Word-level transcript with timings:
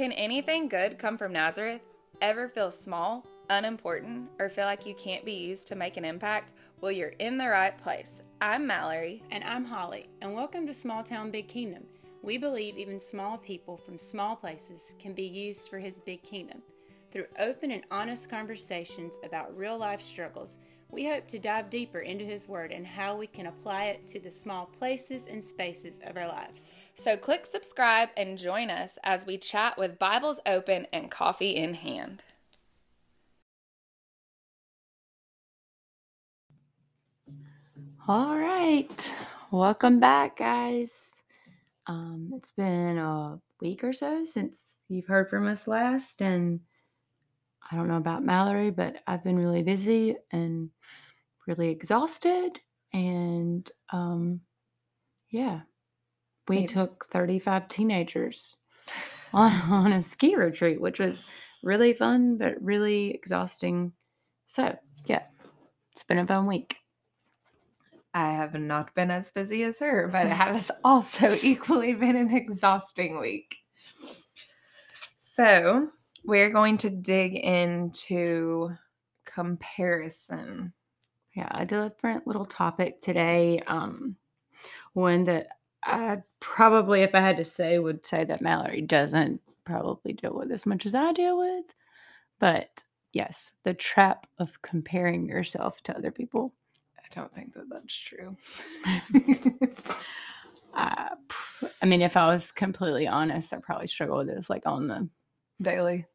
Can 0.00 0.12
anything 0.12 0.66
good 0.66 0.96
come 0.96 1.18
from 1.18 1.34
Nazareth? 1.34 1.82
Ever 2.22 2.48
feel 2.48 2.70
small, 2.70 3.26
unimportant, 3.50 4.30
or 4.38 4.48
feel 4.48 4.64
like 4.64 4.86
you 4.86 4.94
can't 4.94 5.26
be 5.26 5.34
used 5.34 5.68
to 5.68 5.74
make 5.74 5.98
an 5.98 6.06
impact? 6.06 6.54
Well, 6.80 6.90
you're 6.90 7.12
in 7.18 7.36
the 7.36 7.48
right 7.48 7.76
place. 7.76 8.22
I'm 8.40 8.66
Mallory. 8.66 9.22
And 9.30 9.44
I'm 9.44 9.66
Holly, 9.66 10.08
and 10.22 10.34
welcome 10.34 10.66
to 10.66 10.72
Small 10.72 11.02
Town 11.02 11.30
Big 11.30 11.48
Kingdom. 11.48 11.84
We 12.22 12.38
believe 12.38 12.78
even 12.78 12.98
small 12.98 13.36
people 13.36 13.76
from 13.76 13.98
small 13.98 14.36
places 14.36 14.94
can 14.98 15.12
be 15.12 15.24
used 15.26 15.68
for 15.68 15.78
His 15.78 16.00
big 16.00 16.22
kingdom. 16.22 16.62
Through 17.12 17.26
open 17.38 17.70
and 17.70 17.84
honest 17.90 18.30
conversations 18.30 19.18
about 19.22 19.54
real 19.54 19.76
life 19.76 20.00
struggles, 20.00 20.56
we 20.90 21.06
hope 21.06 21.28
to 21.28 21.38
dive 21.38 21.68
deeper 21.68 22.00
into 22.00 22.24
His 22.24 22.48
Word 22.48 22.72
and 22.72 22.86
how 22.86 23.18
we 23.18 23.26
can 23.26 23.48
apply 23.48 23.88
it 23.88 24.06
to 24.06 24.18
the 24.18 24.30
small 24.30 24.64
places 24.64 25.26
and 25.26 25.44
spaces 25.44 26.00
of 26.06 26.16
our 26.16 26.26
lives. 26.26 26.72
So 27.00 27.16
click 27.16 27.46
subscribe 27.46 28.10
and 28.14 28.36
join 28.36 28.68
us 28.68 28.98
as 29.02 29.24
we 29.24 29.38
chat 29.38 29.78
with 29.78 29.98
Bibles 29.98 30.38
open 30.44 30.86
and 30.92 31.10
coffee 31.10 31.56
in 31.56 31.72
hand. 31.72 32.24
All 38.06 38.36
right. 38.36 39.14
Welcome 39.50 39.98
back, 39.98 40.36
guys. 40.36 41.16
Um, 41.86 42.32
it's 42.34 42.52
been 42.52 42.98
a 42.98 43.40
week 43.62 43.82
or 43.82 43.94
so 43.94 44.22
since 44.24 44.74
you've 44.90 45.06
heard 45.06 45.30
from 45.30 45.48
us 45.48 45.66
last, 45.66 46.20
and 46.20 46.60
I 47.72 47.76
don't 47.76 47.88
know 47.88 47.96
about 47.96 48.26
Mallory, 48.26 48.72
but 48.72 48.96
I've 49.06 49.24
been 49.24 49.38
really 49.38 49.62
busy 49.62 50.16
and 50.32 50.68
really 51.46 51.70
exhausted. 51.70 52.60
And 52.92 53.70
um, 53.88 54.42
yeah, 55.30 55.60
we 56.50 56.56
Maybe. 56.56 56.66
took 56.66 57.06
35 57.12 57.68
teenagers 57.68 58.56
on, 59.32 59.52
on 59.70 59.92
a 59.92 60.02
ski 60.02 60.34
retreat, 60.34 60.80
which 60.80 60.98
was 60.98 61.24
really 61.62 61.92
fun, 61.92 62.38
but 62.38 62.60
really 62.60 63.12
exhausting. 63.12 63.92
So, 64.48 64.76
yeah, 65.06 65.22
it's 65.92 66.02
been 66.02 66.18
a 66.18 66.26
fun 66.26 66.46
week. 66.46 66.74
I 68.12 68.32
have 68.32 68.54
not 68.54 68.92
been 68.96 69.12
as 69.12 69.30
busy 69.30 69.62
as 69.62 69.78
her, 69.78 70.08
but 70.08 70.26
it 70.26 70.32
has 70.32 70.72
also 70.84 71.38
equally 71.40 71.94
been 71.94 72.16
an 72.16 72.34
exhausting 72.34 73.20
week. 73.20 73.54
So, 75.18 75.88
we're 76.24 76.50
going 76.50 76.78
to 76.78 76.90
dig 76.90 77.36
into 77.36 78.70
comparison. 79.24 80.72
Yeah, 81.36 81.48
a 81.52 81.64
different 81.64 82.26
little 82.26 82.44
topic 82.44 83.00
today. 83.00 83.62
Um, 83.68 84.16
one 84.94 85.22
that 85.24 85.46
I 85.82 86.18
probably, 86.40 87.02
if 87.02 87.14
I 87.14 87.20
had 87.20 87.36
to 87.38 87.44
say, 87.44 87.78
would 87.78 88.04
say 88.04 88.24
that 88.24 88.42
Mallory 88.42 88.82
doesn't 88.82 89.40
probably 89.64 90.12
deal 90.12 90.34
with 90.34 90.50
as 90.50 90.66
much 90.66 90.86
as 90.86 90.94
I 90.94 91.12
deal 91.12 91.38
with. 91.38 91.64
But 92.38 92.84
yes, 93.12 93.52
the 93.64 93.74
trap 93.74 94.26
of 94.38 94.60
comparing 94.62 95.26
yourself 95.26 95.82
to 95.84 95.96
other 95.96 96.10
people. 96.10 96.52
I 96.98 97.14
don't 97.14 97.34
think 97.34 97.54
that 97.54 97.68
that's 97.68 97.94
true. 97.94 98.36
Uh, 100.72 101.16
I 101.82 101.86
mean, 101.86 102.00
if 102.00 102.16
I 102.16 102.32
was 102.32 102.52
completely 102.52 103.08
honest, 103.08 103.52
I 103.52 103.58
probably 103.58 103.88
struggle 103.88 104.18
with 104.18 104.28
this 104.28 104.48
like 104.48 104.66
on 104.66 104.86
the 104.86 105.08
Daily. 105.60 106.06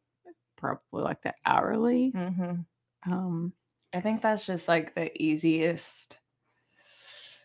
probably 0.56 1.02
like 1.02 1.22
the 1.22 1.34
hourly. 1.44 2.12
Mm-hmm. 2.14 3.12
Um, 3.12 3.52
I 3.94 4.00
think 4.00 4.22
that's 4.22 4.46
just 4.46 4.66
like 4.66 4.94
the 4.94 5.10
easiest 5.22 6.18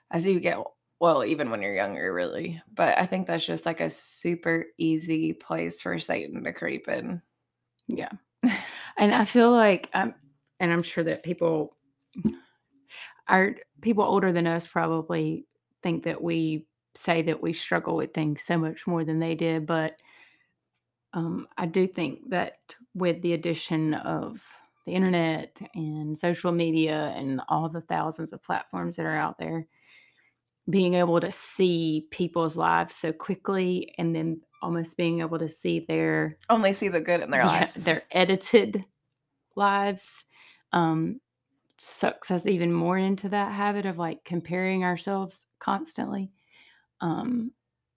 as 0.09 0.25
you 0.25 0.39
get 0.39 0.58
well, 1.02 1.25
even 1.25 1.49
when 1.49 1.63
you're 1.63 1.73
younger, 1.73 2.13
really. 2.13 2.61
But 2.71 2.99
I 2.99 3.07
think 3.07 3.25
that's 3.25 3.45
just 3.45 3.66
like 3.66 3.81
a 3.81 3.89
super 3.89 4.67
easy 4.77 5.33
place 5.33 5.81
for 5.81 5.97
Satan 5.97 6.44
to 6.44 6.53
creep 6.53 6.88
in. 6.88 7.23
Yeah. 7.88 8.11
and 8.97 9.13
I 9.13 9.25
feel 9.25 9.52
like 9.52 9.89
um 9.94 10.13
and 10.59 10.72
I'm 10.72 10.83
sure 10.83 11.03
that 11.03 11.23
people 11.23 11.75
are 13.28 13.56
people 13.81 14.03
older 14.03 14.31
than 14.31 14.45
us 14.45 14.67
probably 14.67 15.47
think 15.81 16.03
that 16.03 16.22
we 16.22 16.67
say 16.94 17.23
that 17.23 17.41
we 17.41 17.53
struggle 17.53 17.95
with 17.95 18.13
things 18.13 18.44
so 18.44 18.57
much 18.57 18.85
more 18.85 19.03
than 19.03 19.19
they 19.19 19.33
did, 19.33 19.66
but 19.66 20.00
um, 21.13 21.47
I 21.57 21.66
do 21.66 21.88
think 21.88 22.29
that 22.29 22.57
with 22.94 23.22
the 23.22 23.33
addition 23.33 23.95
of 23.95 24.39
the 24.85 24.94
internet 24.94 25.59
and 25.73 26.18
social 26.18 26.51
media 26.51 27.13
and 27.16 27.41
all 27.50 27.69
the 27.69 27.81
thousands 27.81 28.33
of 28.33 28.44
platforms 28.44 28.97
that 28.97 29.06
are 29.06 29.18
out 29.18 29.38
there, 29.39 29.68
being 30.69 30.94
able 30.95 31.19
to 31.19 31.31
see 31.31 32.07
people's 32.11 32.57
lives 32.57 32.95
so 32.95 33.11
quickly 33.13 33.94
and 33.97 34.16
then 34.16 34.41
almost 34.61 34.97
being 34.97 35.22
able 35.22 35.39
to 35.39 35.49
see 35.49 35.79
their 35.88 36.39
Only 36.51 36.73
see 36.73 36.88
the 36.88 37.01
good 37.01 37.22
in 37.22 37.31
their 37.31 37.45
yeah, 37.45 37.66
lives. 37.66 37.75
their 37.75 38.03
edited 38.11 38.85
lives 39.55 40.25
um, 40.73 41.21
sucks 41.79 42.31
us 42.31 42.47
even 42.47 42.73
more 42.73 42.97
into 42.97 43.29
that 43.29 43.53
habit 43.53 43.85
of 43.85 43.97
like 44.00 44.25
comparing 44.25 44.83
ourselves 44.83 45.47
constantly. 45.59 46.33
Um, 47.01 47.53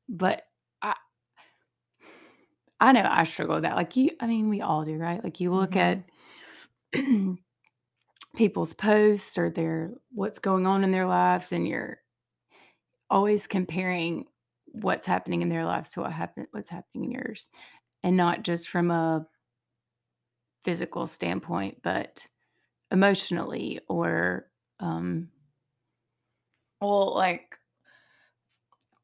but 0.09 0.45
I, 0.83 0.97
I 2.81 2.93
know 2.93 3.07
I 3.09 3.25
struggle 3.25 3.57
with 3.57 3.63
that. 3.65 3.77
Like 3.77 3.97
you, 3.97 4.11
I 4.21 4.27
mean, 4.27 4.49
we 4.49 4.61
all 4.61 4.85
do, 4.85 4.97
right? 4.97 5.23
Like 5.23 5.41
you 5.41 5.53
look 5.55 5.77
Mhm. 5.77 5.77
at 5.77 6.05
people's 8.37 8.75
posts 8.75 9.39
or 9.39 9.51
their 9.51 9.93
what's 10.11 10.39
going 10.39 10.67
on 10.67 10.85
in 10.85 10.91
their 10.91 11.07
lives, 11.07 11.53
and 11.53 11.67
you're 11.69 11.99
always 13.11 13.47
comparing 13.47 14.27
what's 14.67 15.07
happening 15.07 15.43
in 15.43 15.49
their 15.49 15.65
lives 15.65 15.91
to 15.91 16.01
what 16.01 16.13
happened, 16.13 16.49
what's 16.53 16.71
happening 16.71 17.05
in 17.05 17.11
yours, 17.13 17.49
and 18.03 18.17
not 18.17 18.43
just 18.43 18.69
from 18.69 18.91
a 18.91 19.27
physical 20.63 21.07
standpoint, 21.07 21.81
but 21.83 22.27
emotionally 22.91 23.81
or 23.89 24.51
um, 24.81 25.29
well, 26.81 27.15
like 27.15 27.59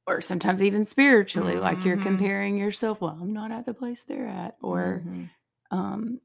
or 0.06 0.20
sometimes 0.20 0.62
even 0.62 0.84
spiritually. 0.84 1.56
Like 1.56 1.84
you're 1.84 1.96
Mhm. 1.96 2.02
comparing 2.02 2.56
yourself. 2.56 3.00
Well, 3.00 3.18
I'm 3.20 3.32
not 3.32 3.52
at 3.52 3.66
the 3.66 3.74
place 3.74 4.02
they're 4.04 4.26
at, 4.26 4.56
or 4.62 5.02
mhm. 5.04 5.30
um, 5.70 6.20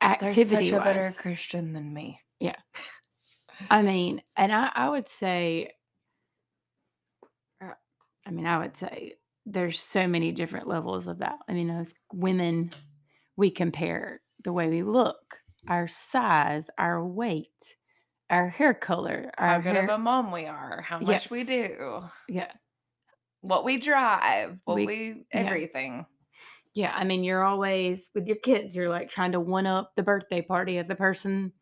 they're 0.00 0.10
activity. 0.10 0.70
such 0.70 0.80
a 0.80 0.84
better 0.84 1.12
Christian 1.18 1.72
than 1.72 1.92
me. 1.92 2.20
Yeah 2.40 2.56
I 3.70 3.82
mean, 3.82 4.22
and 4.36 4.52
I, 4.52 4.70
I 4.74 4.88
would 4.90 5.08
say, 5.08 5.72
I 8.26 8.30
mean, 8.30 8.46
I 8.46 8.58
would 8.58 8.76
say 8.76 9.14
there's 9.46 9.80
so 9.80 10.06
many 10.06 10.32
different 10.32 10.66
levels 10.66 11.06
of 11.06 11.18
that. 11.18 11.38
I 11.48 11.52
mean, 11.52 11.70
as 11.70 11.94
women, 12.12 12.70
we 13.36 13.50
compare 13.50 14.20
the 14.44 14.52
way 14.52 14.68
we 14.68 14.82
look, 14.82 15.36
our 15.68 15.88
size, 15.88 16.70
our 16.78 17.04
weight, 17.06 17.48
our 18.30 18.48
hair 18.48 18.72
color, 18.74 19.30
our 19.36 19.46
How 19.48 19.58
good 19.60 19.74
hair. 19.74 19.84
of 19.84 19.90
a 19.90 19.98
mom 19.98 20.32
we 20.32 20.46
are, 20.46 20.80
how 20.82 20.98
much 20.98 21.30
we 21.30 21.44
do, 21.44 22.02
yeah, 22.28 22.50
what 23.42 23.64
we 23.64 23.76
drive, 23.78 24.58
what 24.64 24.76
We- 24.76 24.86
we, 24.86 25.08
yeah. 25.32 25.40
everything. 25.40 26.06
yeah. 26.74 26.92
I 26.96 27.04
mean, 27.04 27.22
you're 27.24 27.44
always 27.44 28.08
with 28.14 28.26
your 28.26 28.36
kids. 28.36 28.74
You're 28.74 28.88
like 28.88 29.10
trying 29.10 29.32
to 29.32 29.40
one 29.40 29.66
up 29.66 29.92
the 29.96 30.02
birthday 30.02 30.40
party 30.40 30.78
of 30.78 30.88
the 30.88 30.94
person 30.96 31.52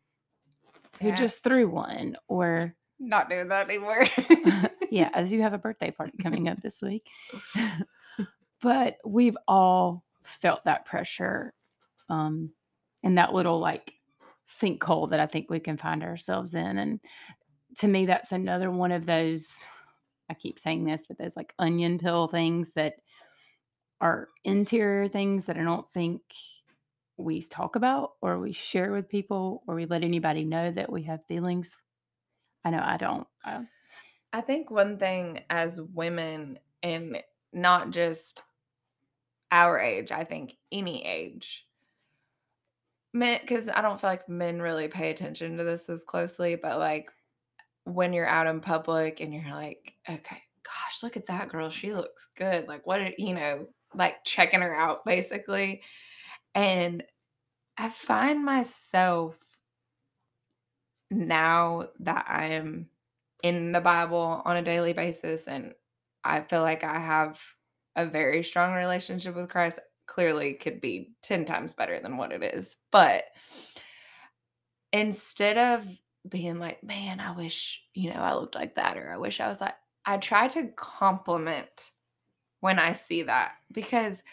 who 1.01 1.09
Yeah. 1.09 1.15
just 1.15 1.43
threw 1.43 1.69
one, 1.69 2.15
or 2.29 2.75
Not 2.99 3.29
doing 3.29 3.49
that 3.49 3.69
anymore. 3.69 4.05
yeah, 4.93 5.09
as 5.15 5.31
you 5.31 5.41
have 5.41 5.53
a 5.53 5.57
birthday 5.57 5.89
party 5.89 6.13
coming 6.21 6.47
up 6.47 6.61
this 6.61 6.83
week. 6.83 7.09
but 8.61 8.97
we've 9.03 9.37
all 9.47 10.03
felt 10.23 10.63
that 10.65 10.85
pressure 10.85 11.53
um 12.09 12.51
in 13.01 13.15
that 13.15 13.33
little 13.33 13.59
like 13.59 13.93
sinkhole 14.47 15.09
that 15.09 15.19
I 15.19 15.25
think 15.25 15.49
we 15.49 15.59
can 15.59 15.77
find 15.77 16.03
ourselves 16.03 16.53
in. 16.53 16.77
And 16.77 16.99
to 17.79 17.87
me, 17.87 18.05
that's 18.05 18.31
another 18.31 18.69
one 18.69 18.91
of 18.91 19.07
those 19.07 19.57
I 20.29 20.35
keep 20.35 20.59
saying 20.59 20.85
this, 20.85 21.07
but 21.07 21.17
those 21.17 21.35
like 21.35 21.55
onion 21.57 21.97
pill 21.97 22.27
things 22.27 22.71
that 22.73 22.93
are 23.99 24.29
interior 24.43 25.07
things 25.07 25.45
that 25.45 25.57
I 25.57 25.63
don't 25.63 25.91
think 25.91 26.21
we 27.17 27.41
talk 27.41 27.75
about 27.75 28.11
or 28.21 28.37
we 28.37 28.53
share 28.53 28.91
with 28.91 29.09
people 29.09 29.63
or 29.67 29.73
we 29.73 29.87
let 29.87 30.03
anybody 30.03 30.45
know 30.45 30.71
that 30.71 30.91
we 30.91 31.03
have 31.03 31.25
feelings. 31.25 31.81
I 32.63 32.69
know 32.69 32.81
I 32.83 32.97
don't. 32.97 33.27
I, 33.43 33.65
I 34.33 34.41
think 34.41 34.71
one 34.71 34.97
thing 34.97 35.41
as 35.49 35.79
women, 35.79 36.57
and 36.81 37.21
not 37.53 37.91
just 37.91 38.41
our 39.51 39.79
age, 39.79 40.11
I 40.11 40.23
think 40.23 40.57
any 40.71 41.05
age, 41.05 41.67
men, 43.13 43.39
because 43.41 43.69
I 43.69 43.81
don't 43.81 44.01
feel 44.01 44.09
like 44.09 44.27
men 44.27 44.59
really 44.59 44.87
pay 44.87 45.11
attention 45.11 45.57
to 45.57 45.63
this 45.63 45.87
as 45.87 46.03
closely, 46.03 46.55
but 46.55 46.79
like 46.79 47.11
when 47.83 48.11
you're 48.11 48.27
out 48.27 48.47
in 48.47 48.59
public 48.59 49.21
and 49.21 49.31
you're 49.31 49.51
like, 49.51 49.93
okay, 50.09 50.41
gosh, 50.63 51.03
look 51.03 51.15
at 51.15 51.27
that 51.27 51.49
girl. 51.49 51.69
She 51.69 51.93
looks 51.93 52.29
good. 52.35 52.67
Like, 52.67 52.87
what, 52.87 53.19
you 53.19 53.35
know, 53.35 53.67
like 53.93 54.23
checking 54.25 54.61
her 54.61 54.75
out 54.75 55.05
basically. 55.05 55.83
And 56.55 57.03
I 57.77 57.89
find 57.89 58.43
myself 58.43 59.35
now 61.11 61.89
that 61.99 62.25
I 62.27 62.45
am 62.53 62.87
in 63.43 63.73
the 63.73 63.81
Bible 63.81 64.41
on 64.45 64.57
a 64.57 64.61
daily 64.61 64.93
basis 64.93 65.47
and 65.47 65.73
I 66.23 66.41
feel 66.41 66.61
like 66.61 66.83
I 66.83 66.97
have 66.97 67.39
a 67.95 68.05
very 68.05 68.43
strong 68.43 68.73
relationship 68.73 69.35
with 69.35 69.49
Christ 69.49 69.79
clearly 70.05 70.53
could 70.53 70.81
be 70.81 71.11
10 71.23 71.45
times 71.45 71.73
better 71.73 71.99
than 71.99 72.17
what 72.17 72.31
it 72.31 72.41
is. 72.43 72.77
But 72.91 73.25
instead 74.91 75.57
of 75.57 75.85
being 76.27 76.59
like, 76.59 76.83
man, 76.83 77.19
I 77.19 77.31
wish, 77.31 77.81
you 77.93 78.13
know, 78.13 78.19
I 78.19 78.33
looked 78.35 78.55
like 78.55 78.75
that, 78.75 78.97
or 78.97 79.11
I 79.11 79.17
wish 79.17 79.39
I 79.39 79.49
was 79.49 79.59
like, 79.59 79.75
I 80.05 80.17
try 80.17 80.47
to 80.49 80.69
compliment 80.75 81.91
when 82.61 82.79
I 82.79 82.93
see 82.93 83.23
that 83.23 83.53
because 83.71 84.23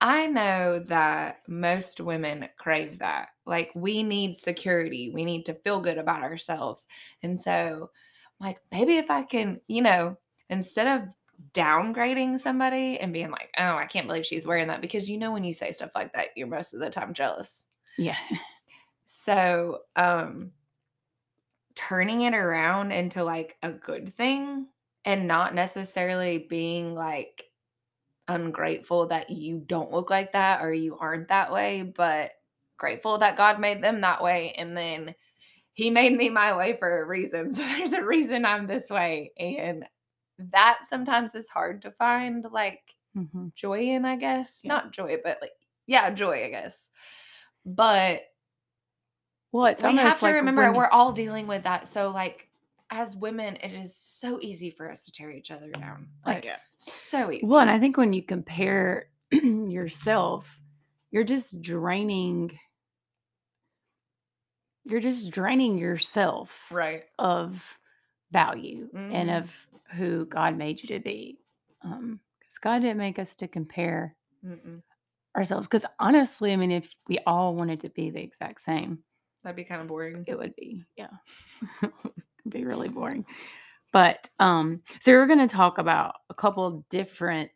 I 0.00 0.26
know 0.26 0.78
that 0.88 1.42
most 1.48 2.00
women 2.00 2.48
crave 2.58 2.98
that. 2.98 3.28
Like, 3.46 3.70
we 3.74 4.02
need 4.02 4.36
security, 4.36 5.10
we 5.12 5.24
need 5.24 5.46
to 5.46 5.54
feel 5.54 5.80
good 5.80 5.98
about 5.98 6.22
ourselves. 6.22 6.86
And 7.22 7.40
so, 7.40 7.90
like, 8.40 8.60
maybe 8.70 8.96
if 8.98 9.10
I 9.10 9.22
can, 9.22 9.60
you 9.68 9.82
know, 9.82 10.16
instead 10.50 10.86
of 10.86 11.08
downgrading 11.52 12.38
somebody 12.38 12.98
and 12.98 13.12
being 13.12 13.30
like, 13.30 13.50
oh, 13.58 13.76
I 13.76 13.86
can't 13.86 14.06
believe 14.06 14.26
she's 14.26 14.46
wearing 14.46 14.68
that, 14.68 14.80
because 14.80 15.08
you 15.08 15.18
know, 15.18 15.32
when 15.32 15.44
you 15.44 15.54
say 15.54 15.72
stuff 15.72 15.90
like 15.94 16.12
that, 16.14 16.28
you're 16.36 16.46
most 16.46 16.74
of 16.74 16.80
the 16.80 16.90
time 16.90 17.12
jealous. 17.14 17.66
Yeah. 17.98 18.18
So, 19.06 19.80
um, 19.96 20.52
turning 21.74 22.22
it 22.22 22.34
around 22.34 22.90
into 22.90 23.22
like 23.22 23.56
a 23.62 23.70
good 23.70 24.16
thing 24.16 24.66
and 25.04 25.28
not 25.28 25.54
necessarily 25.54 26.38
being 26.38 26.94
like 26.94 27.44
ungrateful 28.28 29.06
that 29.06 29.30
you 29.30 29.58
don't 29.58 29.92
look 29.92 30.10
like 30.10 30.32
that 30.32 30.62
or 30.62 30.72
you 30.72 30.96
aren't 30.98 31.28
that 31.28 31.52
way, 31.52 31.82
but 31.82 32.32
grateful 32.78 33.18
that 33.18 33.36
God 33.36 33.60
made 33.60 33.82
them 33.82 34.00
that 34.00 34.22
way. 34.22 34.52
And 34.56 34.76
then 34.76 35.14
He 35.76 35.90
made 35.90 36.16
me 36.16 36.30
my 36.30 36.56
way 36.56 36.74
for 36.78 37.02
a 37.02 37.06
reason. 37.06 37.52
So 37.54 37.62
there's 37.62 37.92
a 37.92 38.02
reason 38.02 38.44
I'm 38.46 38.66
this 38.66 38.88
way. 38.90 39.30
And 39.38 39.84
that 40.38 40.80
sometimes 40.88 41.34
is 41.34 41.48
hard 41.48 41.82
to 41.82 41.90
find 41.92 42.44
like 42.50 42.80
Mhm. 43.16 43.54
joy 43.54 43.80
in, 43.80 44.04
I 44.06 44.16
guess. 44.16 44.60
Yeah. 44.64 44.72
Not 44.72 44.92
joy, 44.92 45.18
but 45.22 45.38
like, 45.42 45.52
yeah, 45.86 46.10
joy, 46.10 46.44
I 46.46 46.48
guess. 46.50 46.90
But 47.66 48.22
Well, 49.52 49.66
it's 49.66 49.82
we 49.82 49.96
have 49.96 50.18
to 50.18 50.24
like 50.24 50.34
remember 50.34 50.62
when- 50.64 50.74
we're 50.76 50.88
all 50.88 51.12
dealing 51.12 51.46
with 51.46 51.64
that. 51.64 51.88
So, 51.88 52.10
like, 52.10 52.48
as 52.90 53.14
women, 53.16 53.56
it 53.56 53.72
is 53.72 53.96
so 53.96 54.38
easy 54.40 54.70
for 54.70 54.90
us 54.90 55.04
to 55.04 55.12
tear 55.12 55.30
each 55.30 55.50
other 55.50 55.70
down. 55.70 56.08
Like, 56.24 56.46
so 56.78 57.30
easy. 57.30 57.46
Well, 57.46 57.60
and 57.60 57.70
I 57.70 57.78
think 57.80 57.96
when 57.96 58.12
you 58.12 58.22
compare 58.22 59.08
yourself, 59.30 60.58
you're 61.10 61.24
just 61.24 61.60
draining. 61.60 62.58
You're 64.88 65.00
just 65.00 65.30
draining 65.30 65.78
yourself 65.78 66.66
right. 66.70 67.04
of 67.18 67.78
value 68.32 68.88
and 68.94 69.28
Mhm. 69.30 69.38
of 69.38 69.66
who 69.96 70.26
God 70.26 70.56
made 70.56 70.80
you 70.82 70.88
to 70.88 71.00
be. 71.00 71.38
Because 71.82 72.58
God 72.60 72.80
didn't 72.82 72.96
make 72.98 73.18
us 73.18 73.34
to 73.36 73.48
compare 73.48 74.16
Mm-mm. 74.44 74.82
ourselves. 75.36 75.66
Because 75.68 75.84
honestly, 75.98 76.52
I 76.52 76.56
mean, 76.56 76.70
if 76.72 76.94
we 77.08 77.18
all 77.26 77.54
wanted 77.54 77.80
to 77.80 77.88
be 77.90 78.10
the 78.10 78.22
exact 78.22 78.60
same, 78.60 79.02
That'd 79.42 79.56
be 79.56 79.64
kind 79.64 79.80
of 79.80 79.86
boring. 79.88 80.24
it 80.26 80.36
would 80.36 80.54
be, 80.56 80.84
yeah, 80.96 81.08
It'd 81.82 81.92
be 82.48 82.64
really 82.64 82.88
boring. 82.88 83.24
But 83.92 84.28
um, 84.40 84.82
so 85.00 85.12
we're 85.12 85.26
going 85.28 85.46
to 85.46 85.46
talk 85.46 85.78
about 85.78 86.16
a 86.30 86.34
couple 86.34 86.84
different 86.90 87.50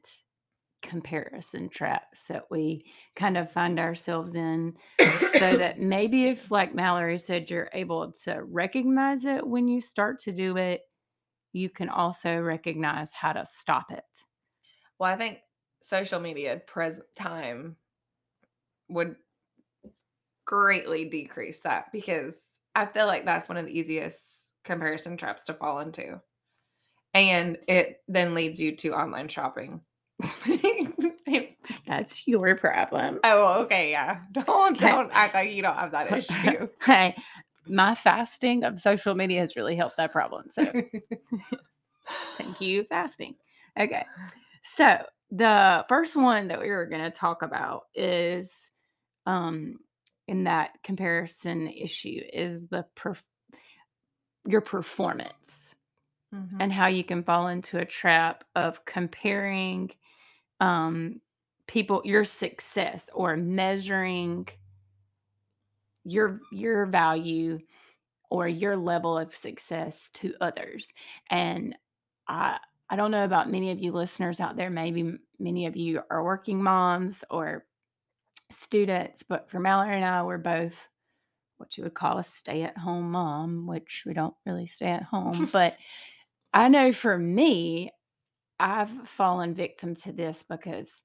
comparison 0.83 1.69
traps 1.69 2.25
that 2.29 2.45
we 2.51 2.85
kind 3.15 3.37
of 3.37 3.51
find 3.51 3.79
ourselves 3.79 4.35
in 4.35 4.75
so 4.99 5.39
that 5.57 5.79
maybe 5.79 6.27
if 6.27 6.51
like 6.51 6.75
mallory 6.75 7.19
said 7.19 7.51
you're 7.51 7.71
able 7.73 8.13
to 8.13 8.43
recognize 8.45 9.25
it 9.25 9.47
when 9.47 9.69
you 9.69 9.81
start 9.81 10.19
to 10.19 10.33
do 10.33 10.57
it 10.57 10.83
you 11.53 11.69
can 11.69 11.89
also 11.89 12.39
recognize 12.39 13.13
how 13.13 13.33
to 13.33 13.45
stop 13.47 13.91
it 13.91 14.25
Well, 14.99 15.13
I 15.13 15.17
think 15.17 15.41
social 15.83 16.21
media 16.21 16.61
present 16.67 17.07
time 17.17 17.77
would 18.89 19.17
greatly 20.45 21.05
decrease 21.07 21.61
that 21.61 21.87
because 21.93 22.39
I 22.75 22.87
feel 22.87 23.07
like 23.07 23.25
that's 23.25 23.49
one 23.49 23.57
of 23.57 23.67
the 23.67 23.79
easiest 23.79 24.53
comparison 24.65 25.17
traps 25.17 25.45
to 25.45 25.55
fall 25.55 25.79
into. 25.81 26.21
And 27.15 27.59
it 27.67 28.03
then 28.09 28.35
leads 28.35 28.61
you 28.61 28.77
to 28.77 28.95
online 28.95 29.29
shopping. 29.29 29.81
that's 31.91 32.27
your 32.27 32.57
problem 32.57 33.19
oh, 33.25 33.63
okay, 33.63 33.91
yeah. 33.91 34.21
Don't 34.33 34.79
don't 34.79 35.11
act 35.13 35.35
like 35.35 35.51
you 35.51 35.63
don't 35.63 35.75
have 35.77 35.91
that 35.93 36.13
issue. 36.19 36.69
hey 36.85 37.15
my 37.67 37.95
fasting 37.95 38.65
of 38.65 38.79
social 38.81 39.15
media 39.15 39.41
has 39.41 39.57
really 39.57 39.77
helped 39.77 39.97
that 39.99 40.13
problem 40.13 40.45
so 40.49 40.65
Thank 42.39 42.61
you, 42.61 42.85
fasting. 42.89 43.37
Okay. 43.79 44.05
So 44.63 44.99
the 45.31 45.85
first 45.89 46.17
one 46.17 46.49
that 46.49 46.61
we 46.61 46.71
were 46.71 46.87
going 46.87 47.03
to 47.05 47.11
talk 47.11 47.43
about 47.43 47.83
is 47.95 48.71
um 49.27 49.77
in 50.27 50.45
that 50.45 50.71
comparison 50.83 51.69
issue 51.69 52.21
is 52.33 52.69
the 52.69 52.85
perf- 52.97 53.23
your 54.47 54.61
performance 54.61 55.75
Mhm. 56.35 56.57
and 56.61 56.73
how 56.73 56.87
you 56.87 57.05
can 57.05 57.23
fall 57.25 57.49
into 57.49 57.79
a 57.79 57.85
trap 57.85 58.45
of 58.55 58.85
comparing 58.85 59.91
um 60.61 61.21
people 61.71 62.03
your 62.05 62.25
success 62.25 63.09
or 63.15 63.37
measuring 63.37 64.49
your 66.05 66.41
your 66.51 66.87
value 66.87 67.61
or 68.29 68.49
your 68.49 68.77
level 68.77 69.17
of 69.17 69.35
success 69.35 70.11
to 70.11 70.35
others. 70.41 70.93
And 71.31 71.77
i 72.27 72.59
i 72.89 72.97
don't 72.97 73.11
know 73.11 73.25
about 73.25 73.51
many 73.51 73.71
of 73.71 73.79
you 73.81 73.93
listeners 73.93 74.41
out 74.41 74.57
there 74.57 74.71
maybe 74.71 75.15
many 75.39 75.67
of 75.67 75.77
you 75.77 76.01
are 76.11 76.25
working 76.25 76.63
moms 76.63 77.25
or 77.31 77.67
students 78.51 79.23
but 79.23 79.51
for 79.51 79.61
mallory 79.61 79.97
and 79.97 80.05
i 80.05 80.23
we're 80.23 80.39
both 80.39 80.75
what 81.59 81.77
you 81.77 81.85
would 81.85 81.95
call 81.95 82.19
a 82.19 82.25
stay-at-home 82.25 83.11
mom 83.11 83.67
which 83.67 84.05
we 84.07 84.15
don't 84.15 84.35
really 84.47 84.67
stay 84.67 84.87
at 84.87 85.03
home 85.03 85.49
but 85.53 85.77
i 86.55 86.69
know 86.69 86.93
for 86.93 87.17
me 87.19 87.91
i've 88.59 88.91
fallen 89.09 89.55
victim 89.55 89.95
to 89.95 90.13
this 90.13 90.45
because 90.49 91.05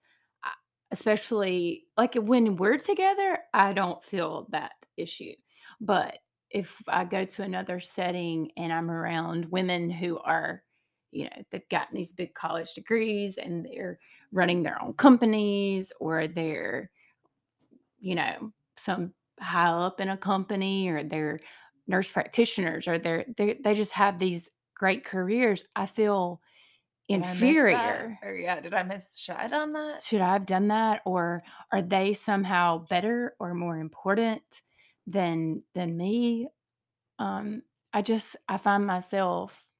especially 0.95 1.85
like 1.97 2.15
when 2.15 2.55
we're 2.55 2.77
together 2.77 3.39
i 3.53 3.73
don't 3.73 4.01
feel 4.03 4.47
that 4.49 4.71
issue 4.95 5.33
but 5.81 6.19
if 6.49 6.81
i 6.87 7.03
go 7.03 7.25
to 7.25 7.43
another 7.43 7.81
setting 7.81 8.49
and 8.55 8.71
i'm 8.71 8.89
around 8.89 9.43
women 9.51 9.89
who 9.89 10.17
are 10.19 10.63
you 11.11 11.25
know 11.25 11.43
they've 11.51 11.67
gotten 11.69 11.97
these 11.97 12.13
big 12.13 12.33
college 12.33 12.73
degrees 12.73 13.37
and 13.37 13.65
they're 13.65 13.99
running 14.31 14.63
their 14.63 14.81
own 14.81 14.93
companies 14.93 15.91
or 15.99 16.27
they're 16.27 16.89
you 17.99 18.15
know 18.15 18.53
some 18.77 19.13
high 19.41 19.67
up 19.67 19.99
in 19.99 20.07
a 20.07 20.17
company 20.17 20.87
or 20.87 21.03
they're 21.03 21.39
nurse 21.87 22.09
practitioners 22.09 22.87
or 22.87 22.97
they're 22.97 23.25
they 23.35 23.59
they 23.65 23.75
just 23.75 23.91
have 23.91 24.17
these 24.17 24.49
great 24.77 25.03
careers 25.03 25.65
i 25.75 25.85
feel 25.85 26.39
Did 26.39 26.39
I 26.39 26.39
miss 26.39 26.39
that? 26.39 26.94
Inferior 27.07 28.19
Or 28.21 28.35
yeah, 28.35 28.59
did 28.59 28.73
I 28.73 28.83
miss 28.83 29.15
shit 29.17 29.53
on 29.53 29.73
that? 29.73 30.03
should 30.03 30.21
I 30.21 30.33
have 30.33 30.45
done 30.45 30.67
that 30.69 31.01
or 31.05 31.43
are 31.71 31.81
they 31.81 32.13
somehow 32.13 32.79
better 32.79 33.35
or 33.39 33.53
more 33.53 33.77
important 33.77 34.61
than 35.07 35.63
than 35.73 35.95
me 35.97 36.49
um 37.19 37.63
I 37.93 38.01
just 38.03 38.37
I 38.49 38.57
find 38.57 38.87
myself 38.87 39.71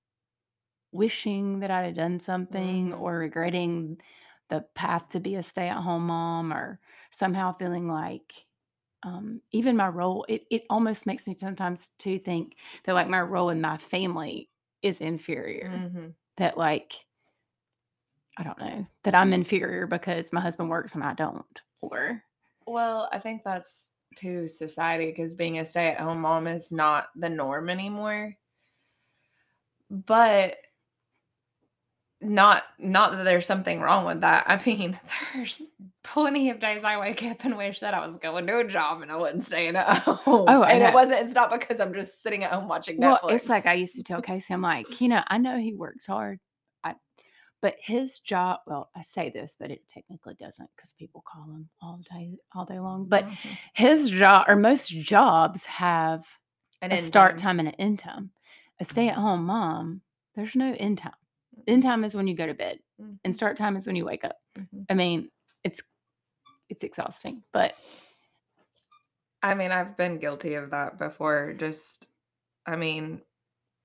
wishing 0.92 1.60
that 1.60 1.72
I'd 1.72 1.86
have 1.88 1.96
done 1.96 2.20
something 2.20 2.94
Mhm. 2.94 2.94
or 2.94 3.18
regretting 3.18 4.02
the 4.50 4.62
path 4.76 5.10
to 5.10 5.20
be 5.20 5.36
a 5.36 5.44
stay-at-home 5.44 6.08
mom 6.08 6.54
or 6.54 6.80
somehow 7.12 7.52
feeling 7.52 7.88
like 7.88 8.46
um 9.04 9.42
even 9.52 9.78
my 9.78 9.88
role 9.90 10.26
it 10.30 10.46
it 10.52 10.64
almost 10.70 11.06
makes 11.08 11.28
me 11.28 11.36
sometimes 11.38 11.92
to 12.00 12.20
think 12.20 12.58
that 12.86 12.94
like 12.94 13.10
my 13.10 13.22
role 13.22 13.50
in 13.50 13.62
my 13.62 13.78
family 13.78 14.52
is 14.84 15.02
inferior 15.02 15.86
Mhm. 15.86 16.16
that 16.38 16.58
like 16.58 17.06
I 18.38 18.44
don't 18.44 18.60
know 18.60 18.86
that 19.04 19.16
I'm 19.16 19.34
inferior 19.34 19.88
because 19.88 20.34
my 20.34 20.42
husband 20.42 20.70
works 20.70 20.96
and 20.96 21.04
I 21.04 21.14
don't 21.14 21.62
or 21.82 22.22
Well, 22.68 23.10
I 23.12 23.20
think 23.20 23.44
that's 23.44 23.86
to 24.18 24.48
society 24.48 25.08
because 25.08 25.36
being 25.36 25.60
a 25.60 25.66
stay 25.66 25.90
at 25.90 26.00
home 26.00 26.22
mom 26.22 26.48
is 26.48 26.72
not 26.72 27.08
the 27.16 27.30
norm 27.30 27.70
anymore. 27.70 28.36
But 29.90 30.58
not 32.22 32.64
not 32.80 33.12
that 33.12 33.24
there's 33.24 33.46
something 33.46 33.82
wrong 33.82 34.06
with 34.06 34.22
that. 34.22 34.46
I 34.48 34.62
mean, 34.66 35.00
there's 35.34 35.62
plenty 36.04 36.50
of 36.50 36.60
days 36.60 36.84
I 36.84 37.00
wake 37.00 37.24
up 37.24 37.44
and 37.46 37.58
wish 37.58 37.82
that 37.82 37.94
I 37.94 38.06
was 38.06 38.18
going 38.18 38.48
to 38.48 38.60
a 38.60 38.64
job 38.64 39.02
and 39.02 39.12
I 39.12 39.16
wasn't 39.16 39.44
staying 39.44 39.76
at 39.76 40.00
home. 40.00 40.46
Oh, 40.48 40.64
and 40.64 40.82
it 40.82 40.94
wasn't. 40.94 41.26
It's 41.26 41.34
not 41.34 41.52
because 41.52 41.80
I'm 41.80 41.94
just 41.94 42.24
sitting 42.24 42.44
at 42.44 42.52
home 42.52 42.68
watching 42.68 43.00
well 43.00 43.20
it's 43.26 43.50
like 43.50 43.66
I 43.66 43.74
used 43.74 43.96
to 43.96 44.04
tell 44.04 44.22
Casey 44.22 44.54
I'm 44.54 44.62
like 44.62 45.02
you 45.02 45.10
know 45.10 45.22
I 45.28 45.38
know 45.38 45.58
he 45.58 45.74
works 45.74 46.08
hard 46.08 46.40
but 47.66 47.78
his 47.80 48.20
job 48.20 48.60
well 48.68 48.92
I 48.96 49.02
say 49.02 49.32
this 49.32 49.56
but 49.60 49.72
it 49.72 49.88
technically 49.88 50.36
doesn't 50.36 50.70
because 50.76 50.94
people 50.94 51.24
call 51.26 51.42
him 51.50 51.68
all 51.82 52.00
day 52.12 52.38
all 52.54 52.64
day 52.64 52.78
long 52.80 53.06
but 53.06 53.26
Mhm. 53.26 53.58
his 53.74 54.12
job 54.12 54.46
or 54.48 54.56
most 54.56 54.90
jobs 54.90 55.66
have 55.66 56.28
an 56.84 56.92
a 56.92 56.98
start 56.98 57.40
time 57.40 57.58
and 57.58 57.68
an 57.70 57.74
end 57.76 57.98
time 57.98 58.30
a 58.80 58.86
stay-at-home 58.86 59.44
mom 59.48 60.02
there's 60.36 60.56
no 60.56 60.76
end 60.80 61.00
time 61.00 61.16
end 61.66 61.82
time 61.82 62.04
is 62.04 62.14
when 62.14 62.28
you 62.28 62.36
go 62.36 62.46
to 62.46 62.54
bed 62.54 62.78
Mhm. 63.02 63.18
and 63.24 63.36
start 63.36 63.58
time 63.58 63.76
is 63.76 63.88
when 63.88 63.96
you 63.96 64.06
wake 64.06 64.24
up 64.24 64.38
Mhm. 64.56 64.86
I 64.88 64.94
mean, 64.94 65.32
it's 65.64 65.82
it's 66.70 66.84
exhausting. 66.84 67.42
But 67.52 67.80
I 69.42 69.56
mean, 69.56 69.72
I've 69.72 69.98
been 69.98 70.20
guilty 70.20 70.54
of 70.54 70.70
that 70.70 70.98
before. 71.00 71.54
Just, 71.54 72.08
I 72.66 72.76
mean, 72.76 73.22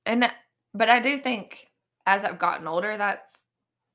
and 0.04 0.30
but 0.74 0.88
I 0.90 1.00
do 1.00 1.18
think 1.18 1.70
as 2.06 2.24
I've 2.24 2.38
gotten 2.38 2.66
older, 2.66 2.96
that's 2.96 3.46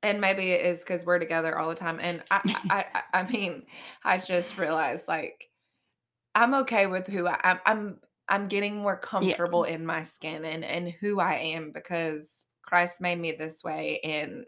and 0.06 0.20
maybe 0.20 0.52
it 0.52 0.64
is 0.64 0.80
because 0.80 1.04
we're 1.04 1.18
together 1.18 1.58
all 1.58 1.68
the 1.68 1.74
time. 1.74 1.98
And 2.00 2.22
I, 2.30 2.40
I, 2.70 2.84
I, 2.94 3.20
I 3.20 3.22
mean, 3.30 3.64
I 4.04 4.18
just 4.18 4.56
realized 4.56 5.08
like 5.08 5.50
I'm 6.34 6.54
okay 6.54 6.86
with 6.86 7.08
who 7.08 7.26
I, 7.26 7.40
am. 7.42 7.58
I'm, 7.66 7.98
I'm 8.28 8.48
getting 8.48 8.76
more 8.76 8.96
comfortable 8.96 9.66
yeah. 9.66 9.74
in 9.74 9.86
my 9.86 10.02
skin 10.02 10.44
and 10.44 10.64
and 10.64 10.92
who 11.00 11.20
I 11.20 11.34
am 11.34 11.72
because 11.72 12.46
Christ 12.62 13.00
made 13.00 13.18
me 13.18 13.32
this 13.32 13.64
way. 13.64 14.00
And 14.04 14.44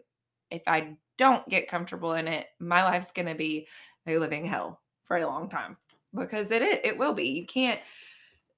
if 0.49 0.61
I 0.65 0.95
don't 1.17 1.47
get 1.49 1.67
comfortable 1.67 2.13
in 2.13 2.27
it, 2.27 2.47
my 2.59 2.83
life's 2.83 3.11
gonna 3.11 3.35
be 3.35 3.67
a 4.07 4.17
living 4.17 4.45
hell 4.45 4.81
for 5.05 5.17
a 5.17 5.27
long 5.27 5.49
time 5.49 5.77
because 6.13 6.51
it 6.51 6.61
is. 6.61 6.79
It 6.83 6.97
will 6.97 7.13
be. 7.13 7.29
You 7.29 7.45
can't. 7.45 7.81